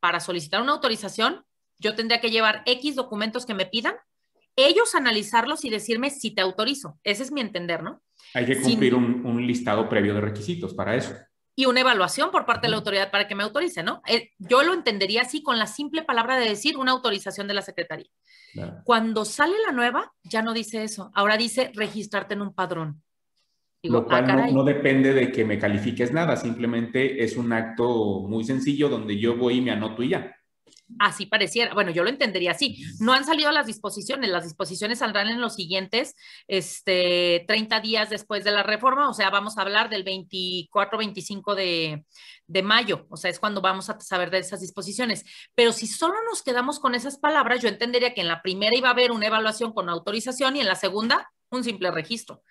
[0.00, 1.44] para solicitar una autorización,
[1.78, 3.96] yo tendría que llevar X documentos que me pidan,
[4.56, 6.98] ellos analizarlos y decirme si te autorizo.
[7.04, 8.02] Ese es mi entender, ¿no?
[8.34, 11.14] Hay que cumplir un, listado previo de requisitos para eso.
[11.56, 14.02] Y una evaluación por parte de la autoridad para que me autorice, ¿no?
[14.06, 17.62] Eh, yo lo entendería así con la simple palabra de decir una autorización de la
[17.62, 18.10] Secretaría.
[18.84, 21.10] Cuando sale la nueva, ya no dice eso.
[21.14, 23.02] Ahora dice registrarte en un padrón
[23.88, 28.44] lo ah, cual no, depende de que me califiques nada, simplemente es un acto muy
[28.44, 30.35] sencillo donde yo voy y me anoto y ya.
[31.00, 32.84] Así pareciera, bueno, yo lo entendería así.
[33.00, 36.14] No han salido las disposiciones, las disposiciones saldrán en los siguientes
[36.46, 42.04] este, 30 días después de la reforma, o sea, vamos a hablar del 24-25 de,
[42.46, 45.24] de mayo, o sea, es cuando vamos a saber de esas disposiciones.
[45.54, 48.88] Pero si solo nos quedamos con esas palabras, yo entendería que en la primera iba
[48.88, 52.42] a haber una evaluación con autorización y en la segunda un simple registro.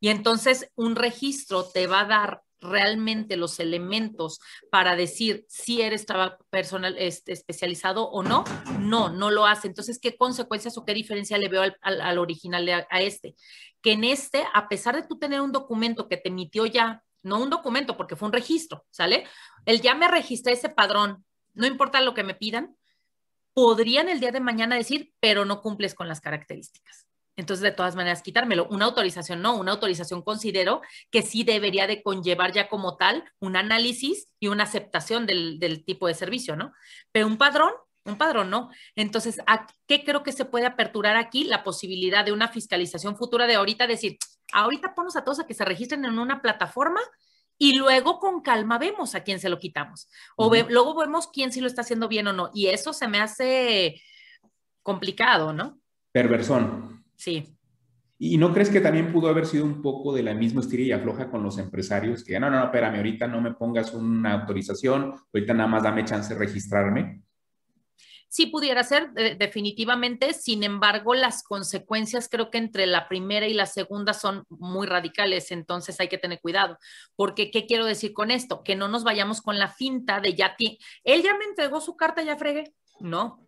[0.00, 6.06] Y entonces un registro te va a dar realmente los elementos para decir si eres
[6.50, 8.44] personal este, especializado o no,
[8.78, 9.68] no, no lo hace.
[9.68, 13.34] Entonces, ¿qué consecuencias o qué diferencia le veo al, original a, este?
[13.82, 17.40] Que en este, a pesar de tú tener un documento que te emitió ya, no
[17.40, 19.26] un documento porque fue un registro, ¿sale?
[19.66, 22.76] El ya me registré ese padrón, no importa lo que me pidan,
[23.54, 27.06] podrían el día de mañana decir, pero no cumples con las características.
[27.36, 28.66] Entonces, de todas maneras, quitármelo.
[28.68, 33.56] Una autorización no, una autorización considero que sí debería de conllevar ya como tal un
[33.56, 36.72] análisis y una aceptación del, del tipo de servicio, ¿no?
[37.10, 37.72] Pero un padrón,
[38.04, 38.70] un padrón no.
[38.96, 41.44] Entonces, ¿a qué creo que se puede aperturar aquí?
[41.44, 44.18] La posibilidad de una fiscalización futura de ahorita decir,
[44.52, 47.00] ahorita ponemos a todos a que se registren en una plataforma
[47.58, 50.08] y luego con calma vemos a quién se lo quitamos.
[50.36, 52.50] O luego vemos quién sí lo está haciendo bien o no.
[52.52, 54.02] Y eso se me hace
[54.82, 55.80] complicado, ¿no?
[56.10, 57.01] Perversón.
[57.16, 57.56] Sí.
[58.18, 60.92] ¿Y no crees que también pudo haber sido un poco de la misma estira y
[60.92, 62.22] afloja con los empresarios?
[62.22, 66.04] Que no, no, no, espérame, ahorita no me pongas una autorización, ahorita nada más dame
[66.04, 67.22] chance de registrarme.
[68.28, 70.32] Sí pudiera ser, definitivamente.
[70.32, 75.50] Sin embargo, las consecuencias creo que entre la primera y la segunda son muy radicales,
[75.50, 76.78] entonces hay que tener cuidado.
[77.16, 78.62] Porque, ¿qué quiero decir con esto?
[78.62, 80.56] Que no nos vayamos con la finta de ya,
[81.04, 82.72] él ya me entregó su carta, ya fregué.
[83.00, 83.41] No,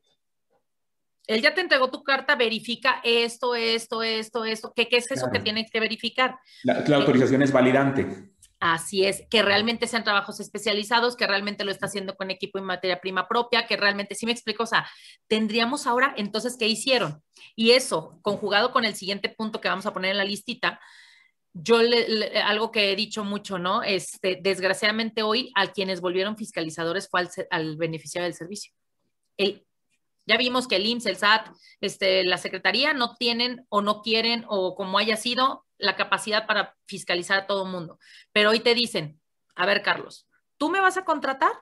[1.27, 4.73] él ya te entregó tu carta, verifica esto, esto, esto, esto.
[4.75, 6.37] ¿Qué, qué es eso que tienes que verificar?
[6.63, 8.31] La, autorización es validante.
[8.61, 12.63] Así es, que realmente sean trabajos especializados, que realmente lo está haciendo con equipo y
[12.63, 14.87] materia prima propia, que realmente, sí me explico, o sea,
[15.27, 17.23] tendríamos ahora, entonces, ¿qué hicieron?
[17.57, 20.81] Y eso, conjugado con el siguiente punto que vamos a poner en la listita,
[21.53, 21.79] yo
[22.45, 23.83] algo que he dicho mucho, ¿no?
[23.83, 28.73] Este, desgraciadamente hoy a quienes volvieron fiscalizadores fue al, al beneficiario del servicio.
[29.37, 29.65] El
[30.27, 31.49] ya vimos que el IMSS, el SAT,
[31.81, 36.77] este, la Secretaría no tienen o no quieren o como haya sido la capacidad para
[36.87, 37.99] fiscalizar a todo el mundo.
[38.33, 39.21] Pero hoy te dicen,
[39.55, 41.53] a ver, Carlos, ¿tú me vas a contratar?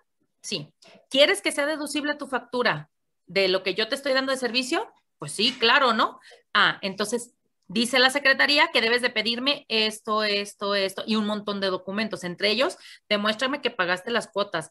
[0.42, 0.72] Sí.
[1.10, 2.90] ¿Quieres que sea deducible tu factura
[3.26, 4.92] de lo que yo te estoy dando de servicio?
[5.18, 6.20] Pues sí, claro, ¿no?
[6.52, 7.34] Ah, entonces
[7.68, 12.24] dice la secretaría que debes de pedirme esto, esto, esto y un montón de documentos.
[12.24, 12.76] Entre ellos,
[13.08, 14.70] demuéstrame que pagaste las cuotas,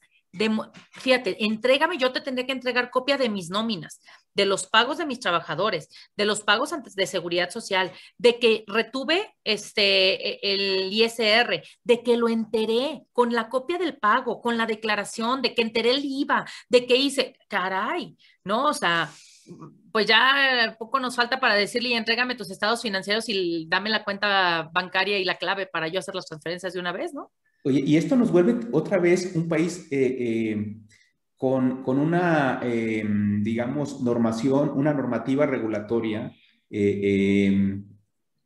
[0.94, 4.02] fíjate, entrégame, yo te tendré que entregar copia de mis nóminas,
[4.34, 8.64] de los pagos de mis trabajadores, de los pagos antes de seguridad social, de que
[8.68, 14.58] retuve este e, el ISR, de que lo enteré con la copia del pago, con
[14.58, 18.68] la declaración, de que enteré el IVA, de que hice, caray, ¿no?
[18.68, 19.12] O sea,
[19.92, 24.70] pues ya poco nos falta para decirle entrégame tus estados financieros y dame la cuenta
[24.72, 27.32] bancaria y la clave para yo hacer las transferencias de una vez, ¿no?
[27.64, 30.78] Oye, y esto nos vuelve otra vez un país eh, eh,
[31.38, 33.06] con, una, eh,
[33.42, 36.32] digamos, normación, una normativa regulatoria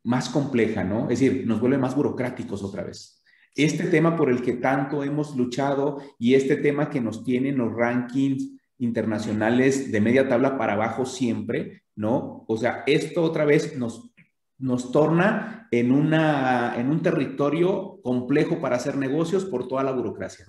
[0.02, 1.08] más compleja, ¿no?
[1.10, 3.22] Es decir, nos vuelve más burocráticos otra vez.
[3.54, 7.58] Este tema por el que tanto hemos luchado y este tema que nos tiene en
[7.58, 12.44] los rankings internacionales de media tabla para abajo siempre, ¿no?
[12.48, 14.12] O sea, esto otra vez nos
[14.58, 20.46] nos torna en, una, en un territorio complejo para hacer negocios por toda la burocracia.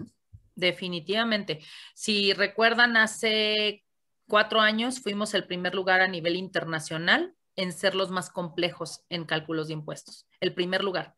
[0.56, 1.60] Definitivamente.
[1.94, 3.84] Si recuerdan, hace
[4.28, 9.26] cuatro años fuimos el primer lugar a nivel internacional en ser los más complejos en
[9.26, 10.28] cálculos de impuestos.
[10.40, 11.16] El primer lugar.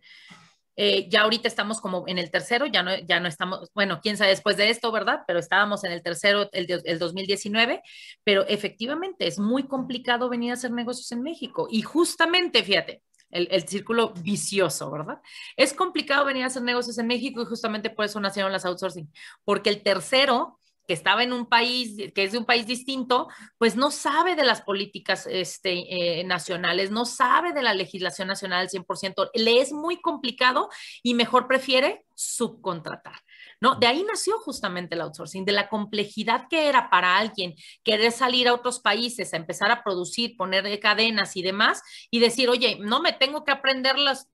[0.82, 4.16] Eh, ya ahorita estamos como en el tercero, ya no, ya no estamos, bueno, quién
[4.16, 5.24] sabe después de esto, ¿verdad?
[5.28, 7.82] Pero estábamos en el tercero, el, el 2019,
[8.24, 11.68] pero efectivamente es muy complicado venir a hacer negocios en México.
[11.70, 15.20] Y justamente, fíjate, el, el, círculo vicioso, ¿verdad?
[15.58, 19.12] Es complicado venir a hacer negocios en México y justamente por eso nacieron las outsourcing,
[19.44, 20.59] porque el tercero
[20.90, 23.28] que estaba en un país, que es de un país distinto,
[23.60, 28.62] pues no sabe de las políticas este, eh, nacionales, no sabe de la legislación nacional
[28.62, 30.68] al 100%, le es muy complicado
[31.04, 33.14] y mejor prefiere subcontratar.
[33.62, 33.76] ¿no?
[33.76, 38.48] De ahí nació justamente el outsourcing, de la complejidad que era para alguien querer salir
[38.48, 43.00] a otros países, a empezar a producir, poner cadenas y demás, y decir, oye, no
[43.00, 44.28] me tengo que aprender las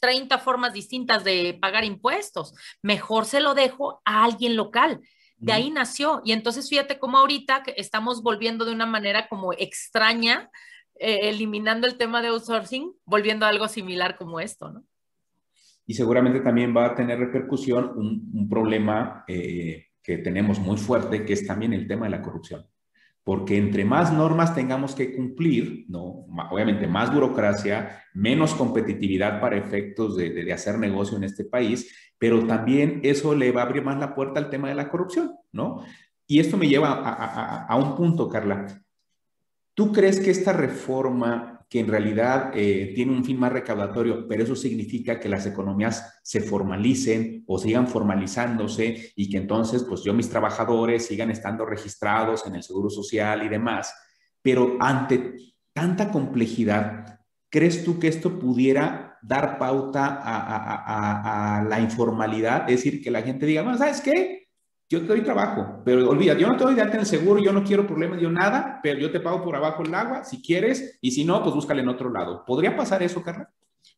[0.00, 5.00] 30 formas distintas de pagar impuestos, mejor se lo dejo a alguien local
[5.40, 6.22] de ahí nació.
[6.24, 10.50] Y entonces fíjate cómo ahorita estamos volviendo de una manera como extraña,
[10.98, 14.84] eh, eliminando el tema de outsourcing, volviendo a algo similar como esto, ¿no?
[15.86, 21.32] Y seguramente también va a tener repercusión un, problema eh, que tenemos muy fuerte, que
[21.32, 22.64] es también el tema de la corrupción.
[23.24, 26.26] Porque entre más normas tengamos que cumplir, ¿no?
[26.50, 32.46] obviamente más burocracia, menos competitividad para efectos de, de hacer negocio en este país, pero
[32.46, 35.82] también eso le va a abrir más la puerta al tema de la corrupción, ¿no?
[36.26, 38.66] Y esto me lleva a, un punto, Carla.
[39.72, 44.44] ¿Tú crees que esta reforma, que en realidad eh, tiene un fin más recaudatorio, pero
[44.44, 50.12] eso significa que las economías se formalicen o sigan formalizándose y que entonces, pues yo,
[50.12, 53.94] mis trabajadores sigan estando registrados en el Seguro Social y demás,
[54.42, 55.36] pero ante
[55.72, 57.18] tanta complejidad,
[57.48, 63.46] ¿crees tú que esto pudiera dar pauta a, la informalidad, es decir, que la gente
[63.46, 64.40] diga, ¿sabes qué?
[64.90, 67.62] yo te doy trabajo, pero olvida, yo no te doy de el seguro, yo no
[67.62, 71.12] quiero problemas, yo nada, pero yo te pago por abajo el agua si quieres, y
[71.12, 72.44] si no, pues búscale en otro lado.
[72.44, 73.48] ¿Podría pasar eso, Carla?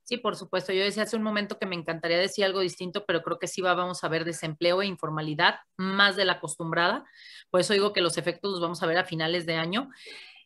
[0.03, 0.71] Sí, por supuesto.
[0.75, 3.63] Yo decía hace un momento que me encantaría decir algo distinto, pero creo que sí
[3.63, 7.07] va, vamos a ver desempleo e informalidad más de la acostumbrada.
[7.49, 9.89] Por eso digo que los efectos los vamos a ver a finales de año.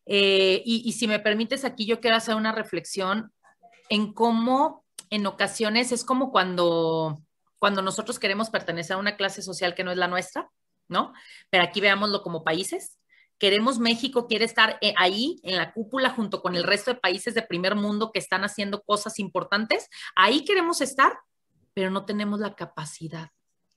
[0.05, 3.33] Eh, y, si me permites, aquí yo quiero hacer una reflexión
[3.89, 7.19] en cómo en ocasiones es como cuando,
[7.59, 10.51] cuando nosotros queremos pertenecer a una clase social que no es la nuestra,
[10.89, 11.13] ¿no?
[11.51, 12.99] Pero aquí veámoslo como países
[13.39, 17.35] queremos México, quiere estar eh, ahí en la cúpula junto con el resto de países
[17.35, 19.89] de primer mundo que están haciendo cosas importantes.
[20.15, 21.19] Ahí queremos estar,
[21.75, 23.31] pero no tenemos la capacidad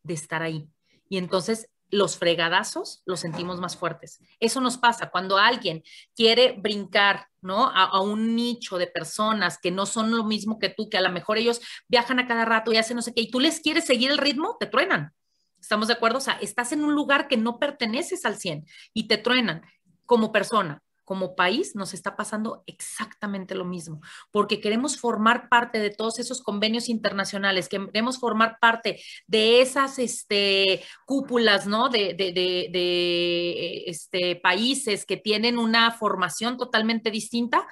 [0.04, 0.70] de estar ahí.
[1.10, 4.20] Y entonces los fregadazos los sentimos más fuertes.
[4.40, 5.84] Eso nos pasa cuando alguien
[6.16, 7.66] quiere brincar, ¿no?
[7.66, 11.12] A, un nicho de personas que no son lo mismo que tú, que a lo
[11.12, 13.86] mejor ellos viajan a cada rato y hacen no sé qué, y tú les quieres
[13.86, 15.14] seguir el ritmo, te truenan.
[15.60, 16.20] ¿Estamos de acuerdo?
[16.20, 19.64] O sea, estás en un lugar que no perteneces al 100 y te truenan
[20.06, 20.82] como persona.
[21.10, 24.00] Como país nos está pasando exactamente lo mismo,
[24.30, 30.84] porque queremos formar parte de todos esos convenios internacionales, queremos formar parte de esas este,
[31.08, 31.90] cúpulas, ¿no?
[31.90, 37.68] De, de, este, países que tienen una formación totalmente distinta,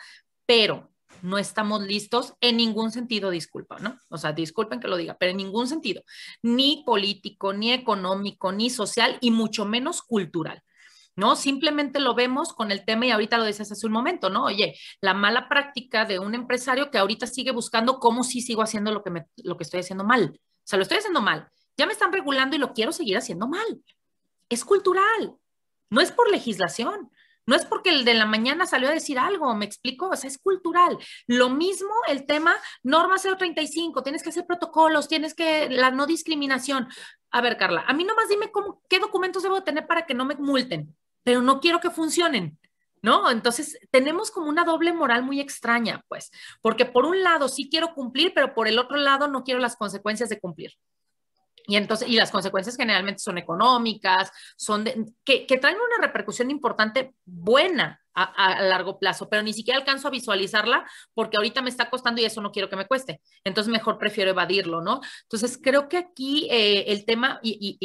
[0.48, 0.90] pero
[1.22, 4.00] no estamos listos en ningún sentido, disculpa, ¿no?
[4.10, 6.02] O sea, disculpen que lo diga, pero en ningún sentido,
[6.42, 10.64] ni político, ni económico, ni social, y mucho menos cultural.
[11.18, 11.36] ¿No?
[11.36, 14.46] Simplemente lo vemos con el tema y ahorita lo decías hace un momento, ¿no?
[14.46, 18.92] Oye, la mala práctica de un empresario que ahorita sigue buscando cómo sí sigo haciendo
[18.92, 20.40] lo que, me, lo que estoy haciendo mal.
[20.40, 21.50] O sea, lo estoy haciendo mal.
[21.76, 23.84] Ya me están regulando y lo quiero seguir haciendo mal.
[24.48, 25.36] Es cultural,
[25.90, 27.12] no es por legislación.
[27.48, 30.30] No es porque el de la mañana salió a decir algo, me explico, o sea,
[30.30, 30.98] es cultural.
[31.28, 36.90] Lo mismo el tema norma 035, tienes que hacer protocolos, tienes que la no discriminación.
[37.32, 40.26] A ver, Carla, a mí nomás dime cómo, qué documentos debo tener para que no
[40.26, 40.94] me multen,
[41.28, 42.58] pero no quiero que funcionen.
[43.02, 43.30] ¿No?
[43.30, 47.94] Entonces, tenemos como una doble moral muy extraña, pues, porque por un lado sí quiero
[47.94, 50.72] cumplir, pero por el otro lado no quiero las consecuencias de cumplir.
[51.68, 54.86] Y entonces, y las consecuencias generalmente son económicas, son
[55.24, 60.90] que, traen una repercusión importante buena a, largo plazo, pero ni siquiera alcanzo a visualizarla
[61.14, 63.22] porque ahorita me está costando y eso no quiero que me cueste.
[63.44, 65.02] Entonces, mejor prefiero evadirlo, ¿no?
[65.24, 67.78] Entonces, creo que aquí eh, el tema, y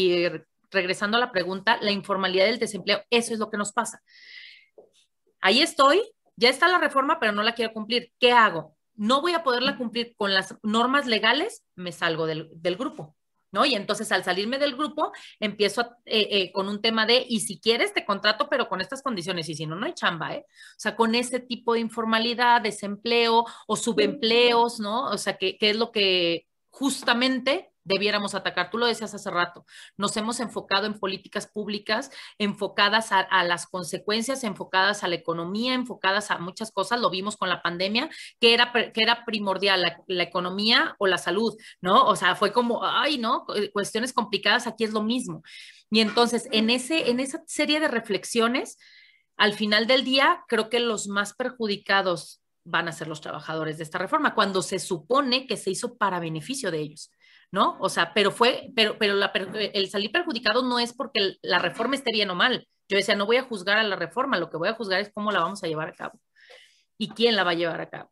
[0.72, 4.02] regresando a la pregunta, la informalidad del desempleo, eso es lo que nos pasa.
[5.40, 6.02] Ahí estoy,
[6.36, 8.12] ya está la reforma, pero no la quiero cumplir.
[8.18, 8.76] ¿Qué hago?
[8.94, 13.16] No voy a poderla cumplir con las normas legales, me salgo del, del grupo
[13.52, 13.66] ¿no?
[13.66, 17.60] Y entonces al salirme del grupo, empiezo eh, eh, con un tema de, y si
[17.60, 20.46] quieres, te contrato, pero con estas condiciones, y si no, no hay chamba, ¿eh?
[20.48, 25.04] O sea, con ese tipo de informalidad, desempleo o subempleos, ¿no?
[25.10, 28.70] O sea, que, que es lo que justamente debiéramos atacar.
[28.70, 29.64] Tú lo decías hace rato,
[29.96, 36.30] nos hemos enfocado en políticas públicas enfocadas a, las consecuencias, enfocadas a la economía, enfocadas
[36.30, 37.00] a muchas cosas.
[37.00, 38.08] Lo vimos con la pandemia,
[38.40, 42.06] que era, que era primordial, la, economía o la salud, ¿no?
[42.06, 43.44] O sea, fue como, ay, ¿no?
[43.72, 45.42] Cuestiones complicadas, aquí es lo mismo.
[45.90, 48.78] Y entonces, en, ese, en esa serie de reflexiones,
[49.36, 53.84] al final del día, creo que los más perjudicados van a ser los trabajadores de
[53.84, 57.10] esta reforma, cuando se supone que se hizo para beneficio de ellos.
[57.52, 57.76] ¿No?
[57.78, 59.22] O sea, pero fue, pero, pero
[59.54, 62.66] el salir perjudicado no es porque la reforma esté bien o mal.
[62.88, 65.12] Yo decía, no voy a juzgar a la reforma, lo que voy a juzgar es
[65.12, 66.18] cómo la vamos a llevar a cabo
[66.98, 68.10] y quién la va a llevar a cabo.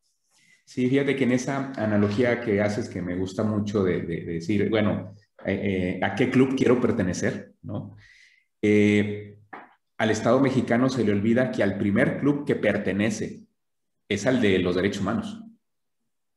[0.64, 5.16] Sí, fíjate que en esa analogía que haces, que me gusta mucho de, decir, bueno,
[5.45, 7.55] eh, eh, ¿a qué club quiero pertenecer?
[7.62, 7.97] ¿no?
[8.62, 9.38] Eh,
[9.99, 13.41] al Estado mexicano se le olvida que al primer club que pertenece
[14.09, 15.43] es al de los derechos humanos.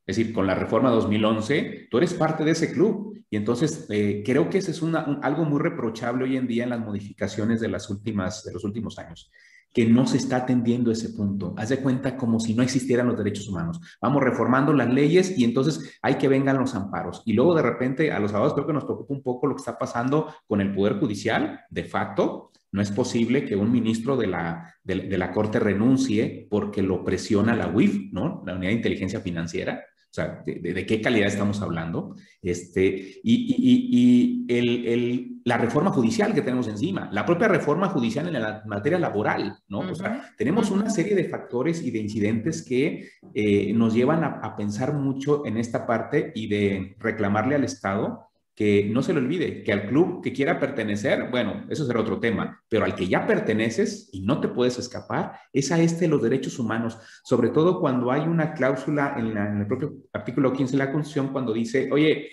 [0.05, 3.13] Es decir, con la reforma 2011, tú eres parte de ese club.
[3.29, 6.81] Y entonces eh, creo que ese es algo muy reprochable hoy en día en las
[6.81, 9.31] modificaciones de, las últimas, de los últimos años,
[9.73, 11.55] que no se está atendiendo ese punto.
[11.57, 13.79] Haz de cuenta como si no existieran los derechos humanos.
[14.01, 17.23] Vamos reformando las leyes y entonces hay que vengan los amparos.
[17.25, 19.61] Y luego de repente a los abogados creo que nos preocupa un poco lo que
[19.61, 22.51] está pasando con el Poder Judicial, de facto.
[22.71, 27.55] No es posible que un ministro de la, de la Corte renuncie porque lo presiona
[27.55, 28.43] la UIF, ¿no?
[28.45, 29.83] La Unidad de Inteligencia Financiera
[30.13, 36.67] o sea, de, qué calidad estamos hablando, este, y, el, la reforma judicial que tenemos
[36.67, 39.79] encima, la propia reforma judicial en la materia laboral, ¿no?
[39.79, 44.39] O sea, tenemos una serie de factores y de incidentes que eh, nos llevan a,
[44.43, 49.19] a pensar mucho en esta parte y de reclamarle al Estado que no se le
[49.19, 53.07] olvide que al club que quiera pertenecer, bueno, eso será otro tema, pero al que
[53.07, 57.79] ya perteneces y no te puedes escapar, es a este los derechos humanos, sobre todo
[57.79, 62.29] cuando hay una cláusula en, el propio artículo 15 de la Constitución cuando dice, oye,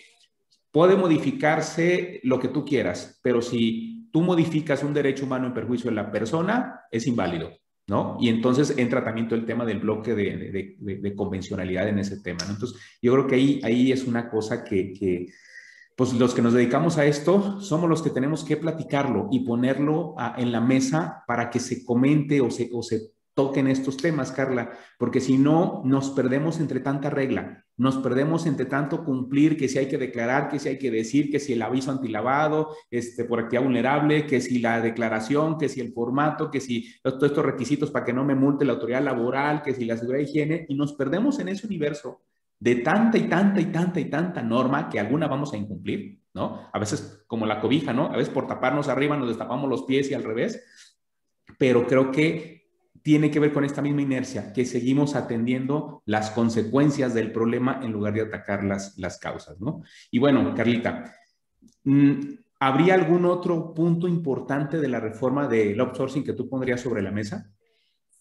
[0.71, 5.89] puede modificarse lo que tú quieras, pero si tú modificas un derecho humano en perjuicio
[5.91, 7.51] de la persona, es inválido.
[7.87, 8.19] ¿no?
[8.21, 12.53] Y entonces entra también todo el tema del bloque de, convencionalidad en ese tema, ¿no?
[12.53, 15.27] Entonces, yo creo que ahí, ahí es una cosa que,
[16.01, 20.15] pues los que nos dedicamos a esto somos los que tenemos que platicarlo y ponerlo
[20.39, 24.71] en la mesa para que se comente o se, o se toquen estos temas, Carla,
[24.99, 29.77] porque si no, nos perdemos entre tanta regla, nos perdemos entre tanto cumplir, que si
[29.77, 33.39] hay que declarar, que si hay que decir, que si el aviso antilavado, este, por
[33.39, 37.91] actividad vulnerable, que si la declaración, que si el formato, que si todos estos requisitos
[37.91, 40.75] para que no me multe la autoridad laboral, que si la seguridad de higiene, y
[40.77, 42.23] nos perdemos en ese universo
[42.61, 46.69] de tanta y tanta y tanta y tanta norma que alguna vamos a incumplir, ¿no?
[46.73, 48.07] A veces como la cobija, ¿no?
[48.07, 50.63] A veces por taparnos arriba nos destapamos los pies y al revés,
[51.59, 52.61] pero creo que
[53.03, 57.93] tiene que ver con esta misma inercia, que seguimos atendiendo las consecuencias del problema en
[57.93, 59.83] lugar de atacar las, las causas, ¿no?
[60.11, 61.15] Y bueno, Carlita,
[61.85, 62.13] mm,
[62.61, 67.11] ¿habría algún otro punto importante de la reforma del outsourcing que tú pondrías sobre la
[67.11, 67.51] mesa?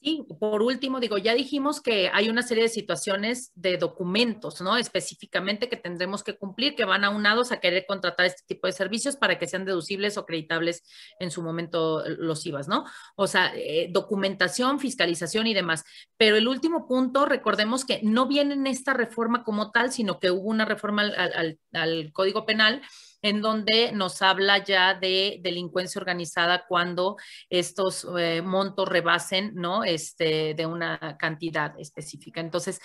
[0.01, 4.77] Sí, por último, digo, ya dijimos que hay una serie de situaciones de documentos, ¿no?
[4.77, 9.17] Específicamente que tendremos que cumplir, que van aunados a querer contratar este tipo de servicios
[9.17, 10.83] para que sean deducibles o acreditables
[11.19, 12.85] en su momento los IVAs, ¿no?
[13.17, 15.83] O sea, eh, documentación, fiscalización y demás.
[16.15, 20.31] Pero el último punto, recordemos que no viene en esta reforma como tal, sino que
[20.31, 21.11] hubo una reforma
[21.73, 22.81] al Código Penal
[23.21, 27.17] en donde nos habla ya de delincuencia organizada cuando
[27.49, 29.83] estos eh, montos rebasen, ¿no?
[29.83, 32.39] Este, de una cantidad específica.
[32.39, 32.81] Entonces,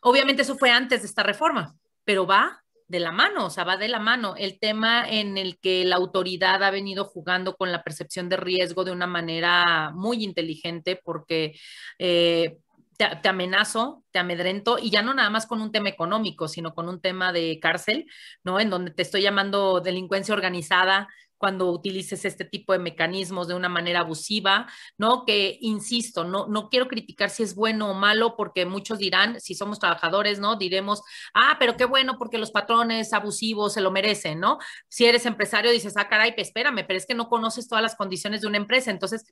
[0.00, 3.76] obviamente eso fue antes de esta reforma, pero va de la mano, o sea, va
[3.76, 4.34] de la mano.
[4.36, 8.82] El tema en el que la autoridad ha venido jugando con la percepción de riesgo
[8.82, 11.58] de una manera muy inteligente, porque
[11.98, 12.56] eh,
[12.98, 16.88] te, amenazo, te amedrento, y ya no nada más con un tema económico, sino con
[16.88, 18.06] un tema de cárcel,
[18.42, 18.58] ¿no?
[18.58, 23.68] En donde te estoy llamando delincuencia organizada cuando utilices este tipo de mecanismos de una
[23.68, 24.66] manera abusiva,
[24.98, 25.24] ¿no?
[25.24, 29.54] Que, insisto, no, no quiero criticar si es bueno o malo, porque muchos dirán, si
[29.54, 30.56] somos trabajadores, ¿no?
[30.56, 31.02] Diremos,
[31.34, 34.58] ah, pero qué bueno porque los patrones abusivos se lo merecen, ¿no?
[34.88, 37.94] Si eres empresario, dices, ah, caray, pues espérame, pero es que no conoces todas las
[37.94, 39.24] condiciones de una empresa, entonces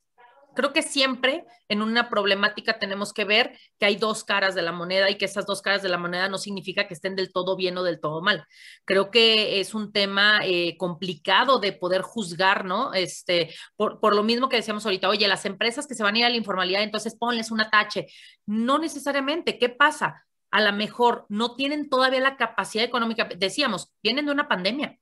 [0.57, 4.73] creo que siempre en una problemática tenemos que ver que hay dos caras de la
[4.73, 7.55] moneda y que esas dos caras de la moneda no significa que estén del todo
[7.55, 8.45] bien o del todo mal.
[8.85, 12.93] Creo que es un tema eh, complicado de poder juzgar, ¿no?
[12.95, 16.19] Este, por, por, lo mismo que decíamos ahorita, oye, las empresas que se van a
[16.19, 18.07] ir a la informalidad, entonces ponles un atache.
[18.47, 19.59] No necesariamente.
[19.59, 20.27] ¿Qué pasa?
[20.51, 23.29] A lo mejor no tienen todavía la capacidad económica.
[23.37, 24.99] Decíamos, vienen de una pandemia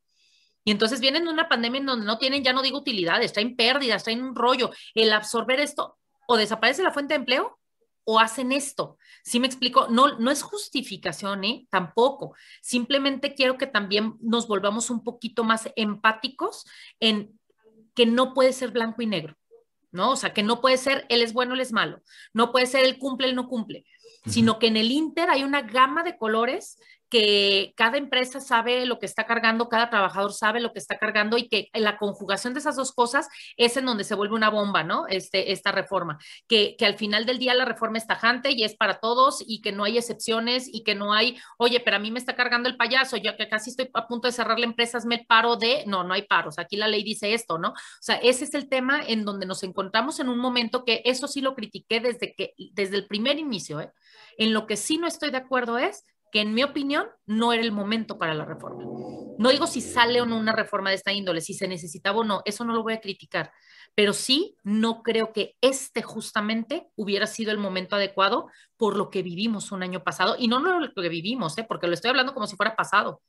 [0.64, 3.54] y entonces vienen de una pandemia en donde no tienen, ya no digo utilidades, traen
[3.54, 4.70] pérdidas, traen un rollo.
[4.94, 7.58] El absorber esto, o desaparece la fuente de empleo,
[8.04, 8.98] o hacen esto.
[9.22, 9.88] ¿Sí me explico?
[9.88, 11.66] No, no es justificación, ¿eh?
[11.70, 12.34] Tampoco.
[12.62, 16.66] Simplemente quiero que también nos volvamos un poquito más empáticos
[17.00, 17.38] en
[17.94, 19.36] que no puede ser blanco y negro,
[19.92, 20.12] ¿no?
[20.12, 22.02] O sea, que no puede ser él es bueno, él es malo.
[22.32, 23.86] No puede ser él cumple, él no cumple.
[24.26, 26.78] Sino que en el Inter hay una gama de colores
[27.14, 31.38] que cada empresa sabe lo que está cargando, cada trabajador sabe lo que está cargando
[31.38, 34.82] y que la conjugación de esas dos cosas es en donde se vuelve una bomba,
[34.82, 35.06] ¿no?
[35.06, 38.74] Este, esta reforma, que, que al final del día la reforma es tajante y es
[38.74, 42.10] para todos y que no hay excepciones y que no hay, oye, pero a mí
[42.10, 44.98] me está cargando el payaso, yo que casi estoy a punto de cerrar la empresa,
[45.06, 47.68] me paro de, no, no hay paros, aquí la ley dice esto, ¿no?
[47.68, 51.28] O sea, ese es el tema en donde nos encontramos en un momento que eso
[51.28, 53.92] sí lo critiqué desde que, desde el primer inicio, ¿eh?
[54.36, 56.02] En lo que sí no estoy de acuerdo es
[56.34, 58.82] que en mi opinión no era el momento para la reforma.
[59.38, 62.24] No digo si sale o no una reforma de esta índole, si se necesitaba o
[62.24, 63.52] no, eso no lo voy a criticar,
[63.94, 69.22] pero sí no creo que este justamente hubiera sido el momento adecuado por lo que
[69.22, 71.64] vivimos un año pasado, y no lo que vivimos, ¿eh?
[71.68, 73.22] porque lo estoy hablando como si fuera pasado.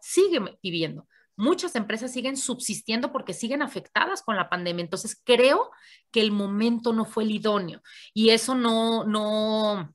[0.00, 1.08] Sigue viviendo.
[1.36, 4.84] Muchas empresas siguen subsistiendo porque siguen afectadas con la pandemia.
[4.84, 5.70] Entonces, creo
[6.12, 7.82] que el momento no fue el idóneo
[8.14, 9.92] y eso no, no,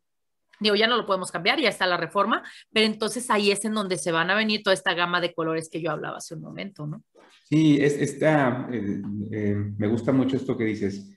[0.60, 3.74] Digo, ya no lo podemos cambiar, ya está la reforma, pero entonces ahí es en
[3.74, 6.42] donde se van a venir toda esta gama de colores que yo hablaba hace un
[6.42, 7.04] momento, ¿no?
[7.44, 9.02] Sí, es, está, eh,
[9.32, 11.12] eh, me gusta mucho esto que dices.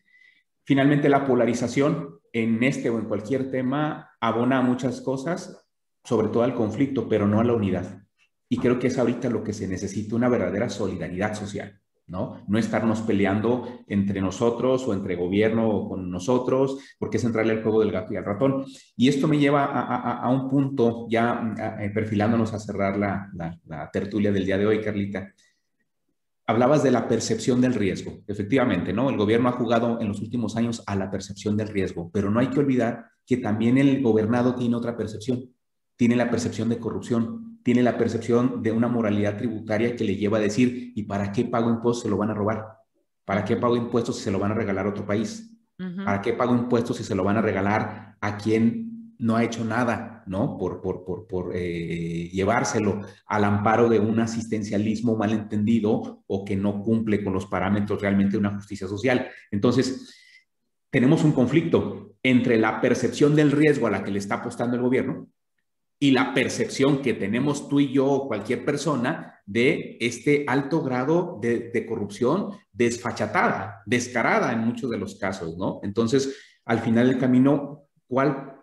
[0.64, 5.66] Finalmente, la polarización en este o en cualquier tema abona muchas cosas,
[6.05, 8.03] sobre todo al conflicto, pero no a la unidad.
[8.49, 11.80] Y creo que es ahorita lo que se necesita, una verdadera solidaridad social.
[12.09, 12.42] ¿No?
[12.48, 17.62] No estarnos peleando entre nosotros o entre gobierno o con nosotros, porque es entrarle al
[17.62, 18.64] juego del gato y al ratón.
[18.96, 23.30] Y esto me lleva a, un punto, ya eh, perfilándonos a cerrar la,
[23.66, 25.32] la, tertulia del día de hoy, Carlita.
[26.46, 28.20] Hablabas de la percepción del riesgo.
[28.26, 29.11] Efectivamente, ¿no?
[29.11, 32.40] El gobierno ha jugado en los últimos años a la percepción del riesgo, pero no
[32.40, 35.44] hay que olvidar que también el gobernado tiene otra percepción.
[35.96, 40.39] Tiene la percepción de corrupción, tiene la percepción de una moralidad tributaria que le lleva
[40.39, 42.64] a decir, ¿y para qué pago impuestos si se lo van a robar?
[43.27, 45.55] ¿Para qué pago impuestos si se lo van a regalar a otro país?
[46.03, 49.66] ¿Para qué pago impuestos si se lo van a regalar a quien no ha hecho
[49.66, 50.57] nada, ¿no?
[50.57, 56.83] Por, por, por, por eh, llevárselo al amparo de un asistencialismo malentendido o que no
[56.83, 59.29] cumple con los parámetros realmente de una justicia social.
[59.51, 60.16] Entonces,
[60.89, 64.81] tenemos un conflicto entre la percepción del riesgo a la que le está apostando el
[64.81, 65.29] gobierno
[66.01, 71.38] y la percepción que tenemos tú y yo o cualquier persona de este alto grado
[71.40, 75.80] de, corrupción desfachatada, descarada en muchos de los casos, ¿no?
[75.82, 76.36] Entonces,
[76.66, 78.62] al final del camino, ¿cuál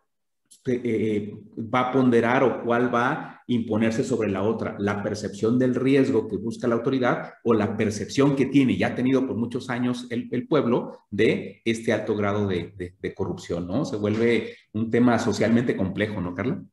[0.67, 4.75] eh, va a ponderar o cuál va a imponerse sobre la otra?
[4.79, 8.95] ¿La percepción del riesgo que busca la autoridad o la percepción que tiene, ya ha
[8.95, 13.83] tenido por muchos años el, pueblo, de este alto grado de, de corrupción, ¿no?
[13.83, 16.63] Se vuelve un tema socialmente complejo, ¿no, Carla?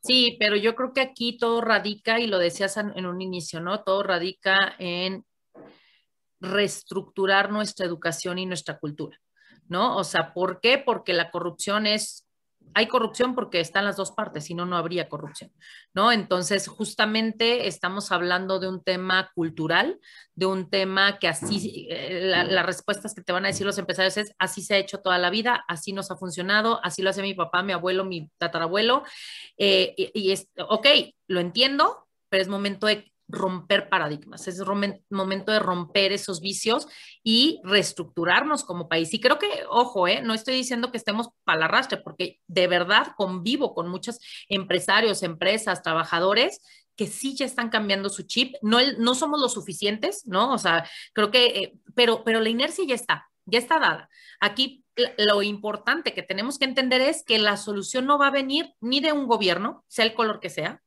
[0.00, 3.82] Sí, pero yo creo que aquí todo radica, y lo decías en un inicio, ¿no?
[3.82, 5.24] Todo radica en
[6.40, 9.18] reestructurar nuestra educación y nuestra cultura,
[9.66, 9.96] ¿no?
[9.96, 10.78] O sea, ¿por qué?
[10.78, 12.27] Porque la corrupción es
[12.74, 15.52] hay corrupción porque están las dos partes, si no, no habría corrupción,
[15.94, 16.12] ¿no?
[16.12, 19.98] Entonces, justamente estamos hablando de un tema cultural,
[20.34, 24.16] de un tema que así, eh, las respuestas que te van a decir los empresarios
[24.16, 27.22] es, así se ha hecho toda la vida, así nos ha funcionado, así lo hace
[27.22, 29.04] mi papá, mi abuelo, mi tatarabuelo,
[29.56, 30.86] eh, y, y es, ok,
[31.26, 34.62] lo entiendo, pero es momento de romper paradigmas, es
[35.10, 36.88] momento de romper esos vicios
[37.22, 39.12] y reestructurarnos como país.
[39.12, 40.22] Y creo que, ojo, ¿eh?
[40.22, 44.18] no estoy diciendo que estemos para la rastre, porque de verdad convivo con muchos
[44.48, 46.60] empresarios, empresas, trabajadores
[46.96, 48.56] que sí ya están cambiando su chip.
[48.62, 50.52] No, no somos los suficientes, ¿no?
[50.52, 54.08] O sea, creo que, eh, pero, pero la inercia ya está, ya está dada.
[54.40, 54.84] Aquí
[55.16, 59.00] lo importante que tenemos que entender es que la solución no va a venir ni
[59.00, 60.82] de un gobierno, sea el color que sea,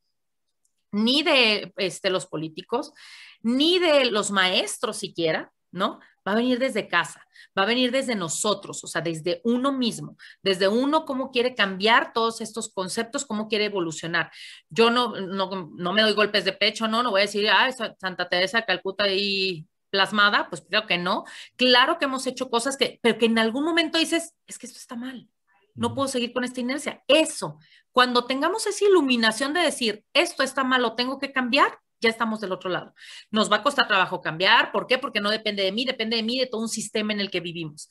[0.91, 2.93] ni de este, los políticos,
[3.41, 5.99] ni de los maestros siquiera, ¿no?
[6.27, 7.25] Va a venir desde casa,
[7.57, 12.13] va a venir desde nosotros, o sea, desde uno mismo, desde uno cómo quiere cambiar
[12.13, 14.31] todos estos conceptos, cómo quiere evolucionar.
[14.69, 18.29] Yo no, no, me doy golpes de pecho, no, no voy a decir, ah, Santa
[18.29, 21.25] Teresa Calcuta y plasmada, pues creo que no.
[21.55, 24.77] Claro que hemos hecho cosas que, pero que en algún momento dices, es que esto
[24.77, 25.27] está mal,
[25.75, 27.03] no puedo seguir con esta inercia.
[27.07, 27.59] Eso,
[27.91, 32.41] cuando tengamos esa iluminación de decir, esto está mal, lo tengo que cambiar, ya estamos
[32.41, 32.93] del otro lado.
[33.29, 34.71] Nos va a costar trabajo cambiar.
[34.71, 34.97] ¿Por qué?
[34.97, 37.39] Porque no depende de mí, depende de mí, de todo un sistema en el que
[37.39, 37.89] vivimos.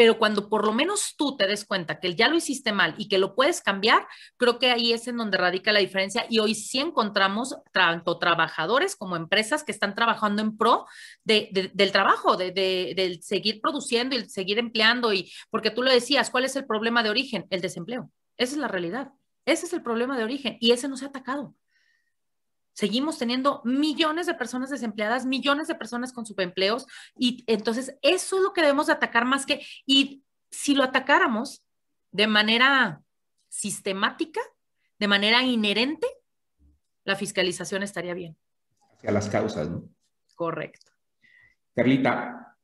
[0.00, 3.06] Pero cuando por lo menos tú te des cuenta que ya lo hiciste mal y
[3.06, 4.06] que lo puedes cambiar,
[4.38, 6.24] creo que ahí es en donde radica la diferencia.
[6.30, 10.86] Y hoy sí encontramos tanto trabajadores como empresas que están trabajando en pro
[11.22, 15.12] del trabajo, de, de seguir produciendo y seguir empleando.
[15.12, 17.46] Y porque tú lo decías, ¿cuál es el problema de origen?
[17.50, 18.10] El desempleo.
[18.38, 19.12] Esa es la realidad.
[19.44, 21.54] Ese es el problema de origen y ese no se ha atacado.
[22.72, 28.42] Seguimos teniendo millones de personas desempleadas, millones de personas con subempleos y entonces eso es
[28.42, 31.62] lo que debemos de atacar más que, y si lo atacáramos
[32.10, 33.02] de manera
[33.48, 34.40] sistemática,
[34.98, 36.06] de manera inherente,
[37.04, 38.36] la fiscalización estaría bien.
[38.96, 39.88] Hacia las causas, ¿no?
[40.34, 40.92] Correcto.
[41.74, 42.56] Carlita,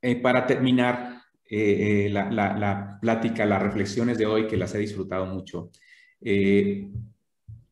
[0.00, 4.78] eh, para terminar eh, eh, la, la, plática, las reflexiones de hoy, que las he
[4.78, 5.70] disfrutado mucho,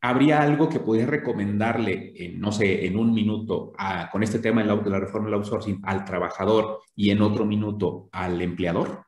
[0.04, 3.72] ¿Habría algo que pudieras recomendarle, no sé, en un minuto
[4.10, 8.08] con este tema la, de la reforma del outsourcing al trabajador y en otro minuto
[8.10, 9.06] al empleador?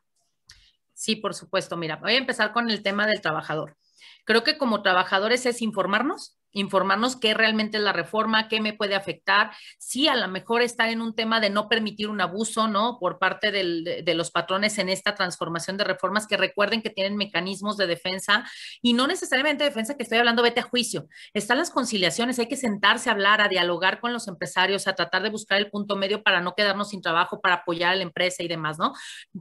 [0.93, 1.75] Sí, por supuesto.
[1.75, 3.75] Mira, voy a empezar con el tema del trabajador.
[4.23, 8.95] Creo que como trabajadores es informarnos, informarnos qué realmente es la reforma, qué me puede
[8.95, 12.97] afectar, sí, a lo mejor estar en un tema de no permitir un abuso, ¿no?
[12.99, 17.75] Por parte de, los patrones en esta transformación de reformas que recuerden que tienen mecanismos
[17.75, 18.49] de defensa
[18.81, 21.07] y no necesariamente defensa que estoy hablando, vete a juicio.
[21.33, 25.23] Están las conciliaciones, hay que sentarse a hablar, a dialogar con los empresarios, a tratar
[25.23, 28.41] de buscar el punto medio para no quedarnos sin trabajo, para apoyar a la empresa
[28.41, 28.93] y demás, ¿no?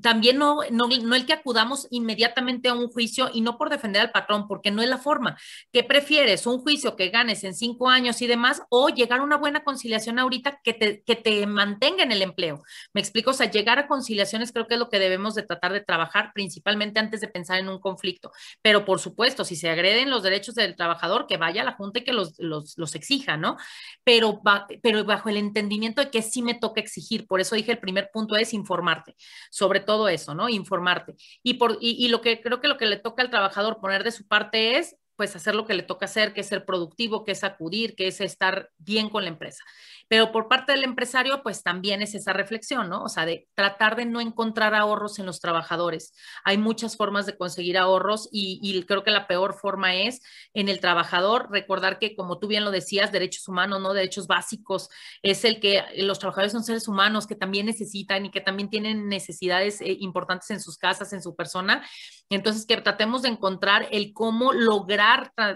[0.02, 4.02] También no, no, no el que acudamos inmediatamente a un juicio y no por defender
[4.02, 5.38] al patrón, porque no es la forma.
[5.72, 6.46] ¿Qué prefieres?
[6.46, 10.18] ¿Un juicio que ganes en cinco años y demás, o llegar a una buena conciliación
[10.18, 12.62] ahorita que te, que te mantenga en el empleo.
[12.92, 15.72] Me explico, o sea, llegar a conciliaciones creo que es lo que debemos de tratar
[15.72, 18.32] de trabajar principalmente antes de pensar en un conflicto.
[18.62, 22.00] Pero por supuesto, si se agreden los derechos del trabajador, que vaya a la Junta
[22.00, 23.56] y que los, los, los exija, ¿no?
[24.04, 24.40] Pero,
[24.82, 27.26] pero bajo el entendimiento de que sí me toca exigir.
[27.26, 29.14] Por eso dije, el primer punto es informarte
[29.50, 30.48] sobre todo eso, ¿no?
[30.48, 31.14] Informarte.
[31.42, 34.04] Y, por, y, y lo que creo que lo que le toca al trabajador poner
[34.04, 37.24] de su parte es pues hacer lo que le toca hacer, que es ser productivo,
[37.24, 39.64] que es acudir, que es estar bien con la empresa.
[40.08, 43.02] Pero por parte del empresario, pues también es esa reflexión, ¿no?
[43.02, 46.12] O sea, de tratar de no encontrar ahorros en los trabajadores.
[46.44, 50.20] Hay muchas formas de conseguir ahorros y, creo que la peor forma es
[50.52, 53.94] en el trabajador, recordar que, como tú bien lo decías, derechos humanos, ¿no?
[53.94, 54.90] Derechos básicos,
[55.22, 59.08] es el que los trabajadores son seres humanos que también necesitan y que también tienen
[59.08, 61.86] necesidades eh, importantes en sus casas, en su persona.
[62.30, 65.03] Entonces, que tratemos de encontrar el cómo lograr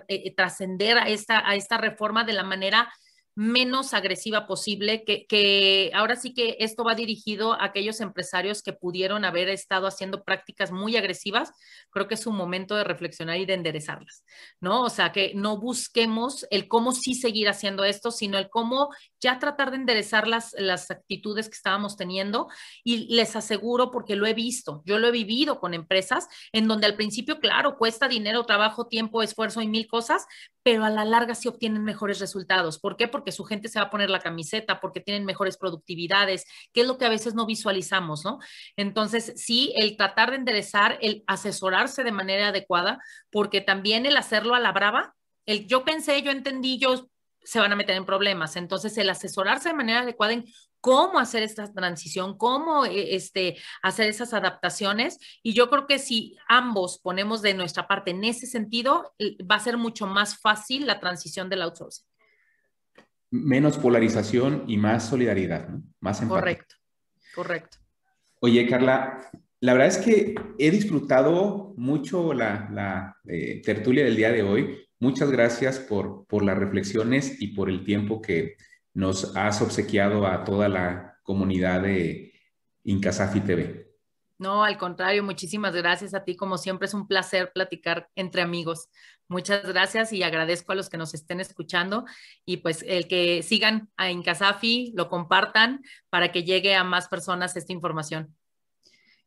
[0.08, 2.92] eh, trascender a esta, a esta reforma de la manera
[3.38, 8.72] menos agresiva posible, que, que, ahora sí que esto va dirigido a aquellos empresarios que
[8.72, 11.52] pudieron haber estado haciendo prácticas muy agresivas,
[11.90, 14.24] creo que es un momento de reflexionar y de enderezarlas,
[14.60, 14.82] ¿no?
[14.82, 18.88] O sea, que no busquemos el cómo sí seguir haciendo esto, sino el cómo
[19.20, 22.48] ya tratar de enderezar las, las actitudes que estábamos teniendo
[22.82, 26.86] y les aseguro, porque lo he visto, yo lo he vivido con empresas en donde
[26.86, 30.26] al principio, claro, cuesta dinero, trabajo, tiempo, esfuerzo y mil cosas,
[30.68, 32.78] pero a la larga sí obtienen mejores resultados.
[32.78, 33.08] ¿Por qué?
[33.08, 36.44] Porque su gente se va a poner la camiseta, porque tienen mejores productividades,
[36.74, 38.38] que es lo que a veces no visualizamos, ¿no?
[38.76, 44.54] Entonces, sí, el tratar de enderezar, el asesorarse de manera adecuada, porque también el hacerlo
[44.54, 45.14] a la brava,
[45.46, 47.08] el yo pensé, yo entendí, yo
[47.48, 48.56] se van a meter en problemas.
[48.56, 50.44] Entonces, el asesorarse de manera adecuada en
[50.82, 55.18] cómo hacer esta transición, cómo eh, este, hacer esas adaptaciones.
[55.42, 59.14] Y yo creo que si ambos ponemos de nuestra parte en ese sentido,
[59.50, 62.04] va a ser mucho más fácil la transición del outsourcing.
[63.30, 65.82] Menos polarización y más solidaridad, ¿no?
[66.00, 66.40] Más empatía.
[66.40, 66.74] Correcto,
[67.34, 67.78] correcto.
[68.40, 69.30] Oye, Carla,
[69.60, 74.87] la verdad es que he disfrutado mucho la, eh, tertulia del día de hoy.
[75.00, 78.56] Muchas gracias por, por las reflexiones y por el tiempo que,
[78.98, 82.32] nos has obsequiado a toda la comunidad de
[82.82, 83.86] Incasafi TV.
[84.38, 86.34] No, al contrario, muchísimas gracias a ti.
[86.34, 88.88] Como siempre es un placer platicar entre amigos.
[89.28, 92.06] Muchas gracias y agradezco a los que nos estén escuchando
[92.44, 97.56] y pues el que sigan a Incasafi, lo compartan para que llegue a más personas
[97.56, 98.34] esta información.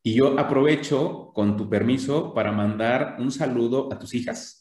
[0.04, 4.61] Y yo aprovecho, con tu permiso, para mandar un saludo a tus hijas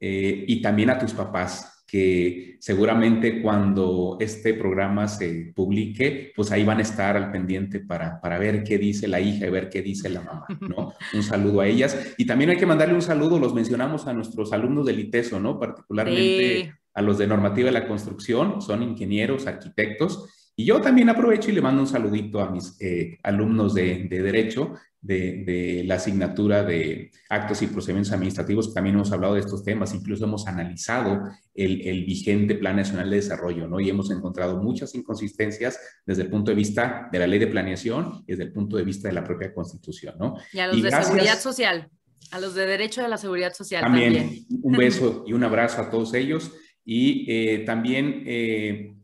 [0.00, 6.64] eh, y también a tus papás que seguramente cuando este programa se publique, pues ahí
[6.64, 9.82] van a estar al pendiente para, para ver qué dice la hija y ver qué
[9.82, 10.92] dice la mamá, ¿no?
[11.12, 12.14] Un saludo a ellas.
[12.16, 15.58] Y también hay que mandarle un saludo, los mencionamos a nuestros alumnos del ITESO, ¿no?
[15.58, 20.39] Particularmente a los de normativa de la construcción, son ingenieros, arquitectos.
[20.56, 24.22] Y yo también aprovecho y le mando un saludito a mis eh, alumnos de, de
[24.22, 29.94] Derecho, de, la asignatura de actos y procedimientos administrativos, también hemos hablado de estos temas,
[29.94, 31.22] incluso hemos analizado
[31.54, 33.80] el, vigente Plan Nacional de Desarrollo, ¿no?
[33.80, 38.24] Y hemos encontrado muchas inconsistencias desde el punto de vista de la ley de planeación
[38.26, 40.36] y desde el punto de vista de la propia Constitución, ¿no?
[40.52, 41.88] Y a los de seguridad social,
[42.30, 44.46] a los de derecho de la seguridad social también.
[44.62, 46.52] Un beso y un abrazo a todos ellos
[46.84, 48.94] y eh, también eh,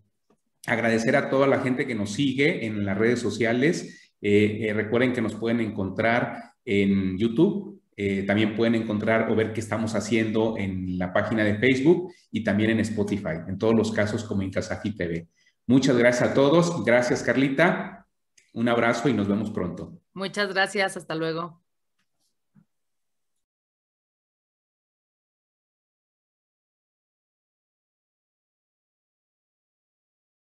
[0.67, 5.12] agradecer a toda la gente que nos sigue en las redes sociales eh, eh, recuerden
[5.12, 10.57] que nos pueden encontrar en YouTube, eh, también pueden encontrar o ver qué estamos haciendo
[10.59, 14.51] en la página de Facebook y también en Spotify, en todos los casos como en
[14.51, 15.29] Kazaji TV.
[15.67, 16.85] Muchas gracias a todos.
[16.85, 18.07] Gracias, Carlita.
[18.55, 20.01] Un abrazo y nos vemos pronto.
[20.14, 20.97] Muchas gracias.
[20.97, 21.66] Hasta luego.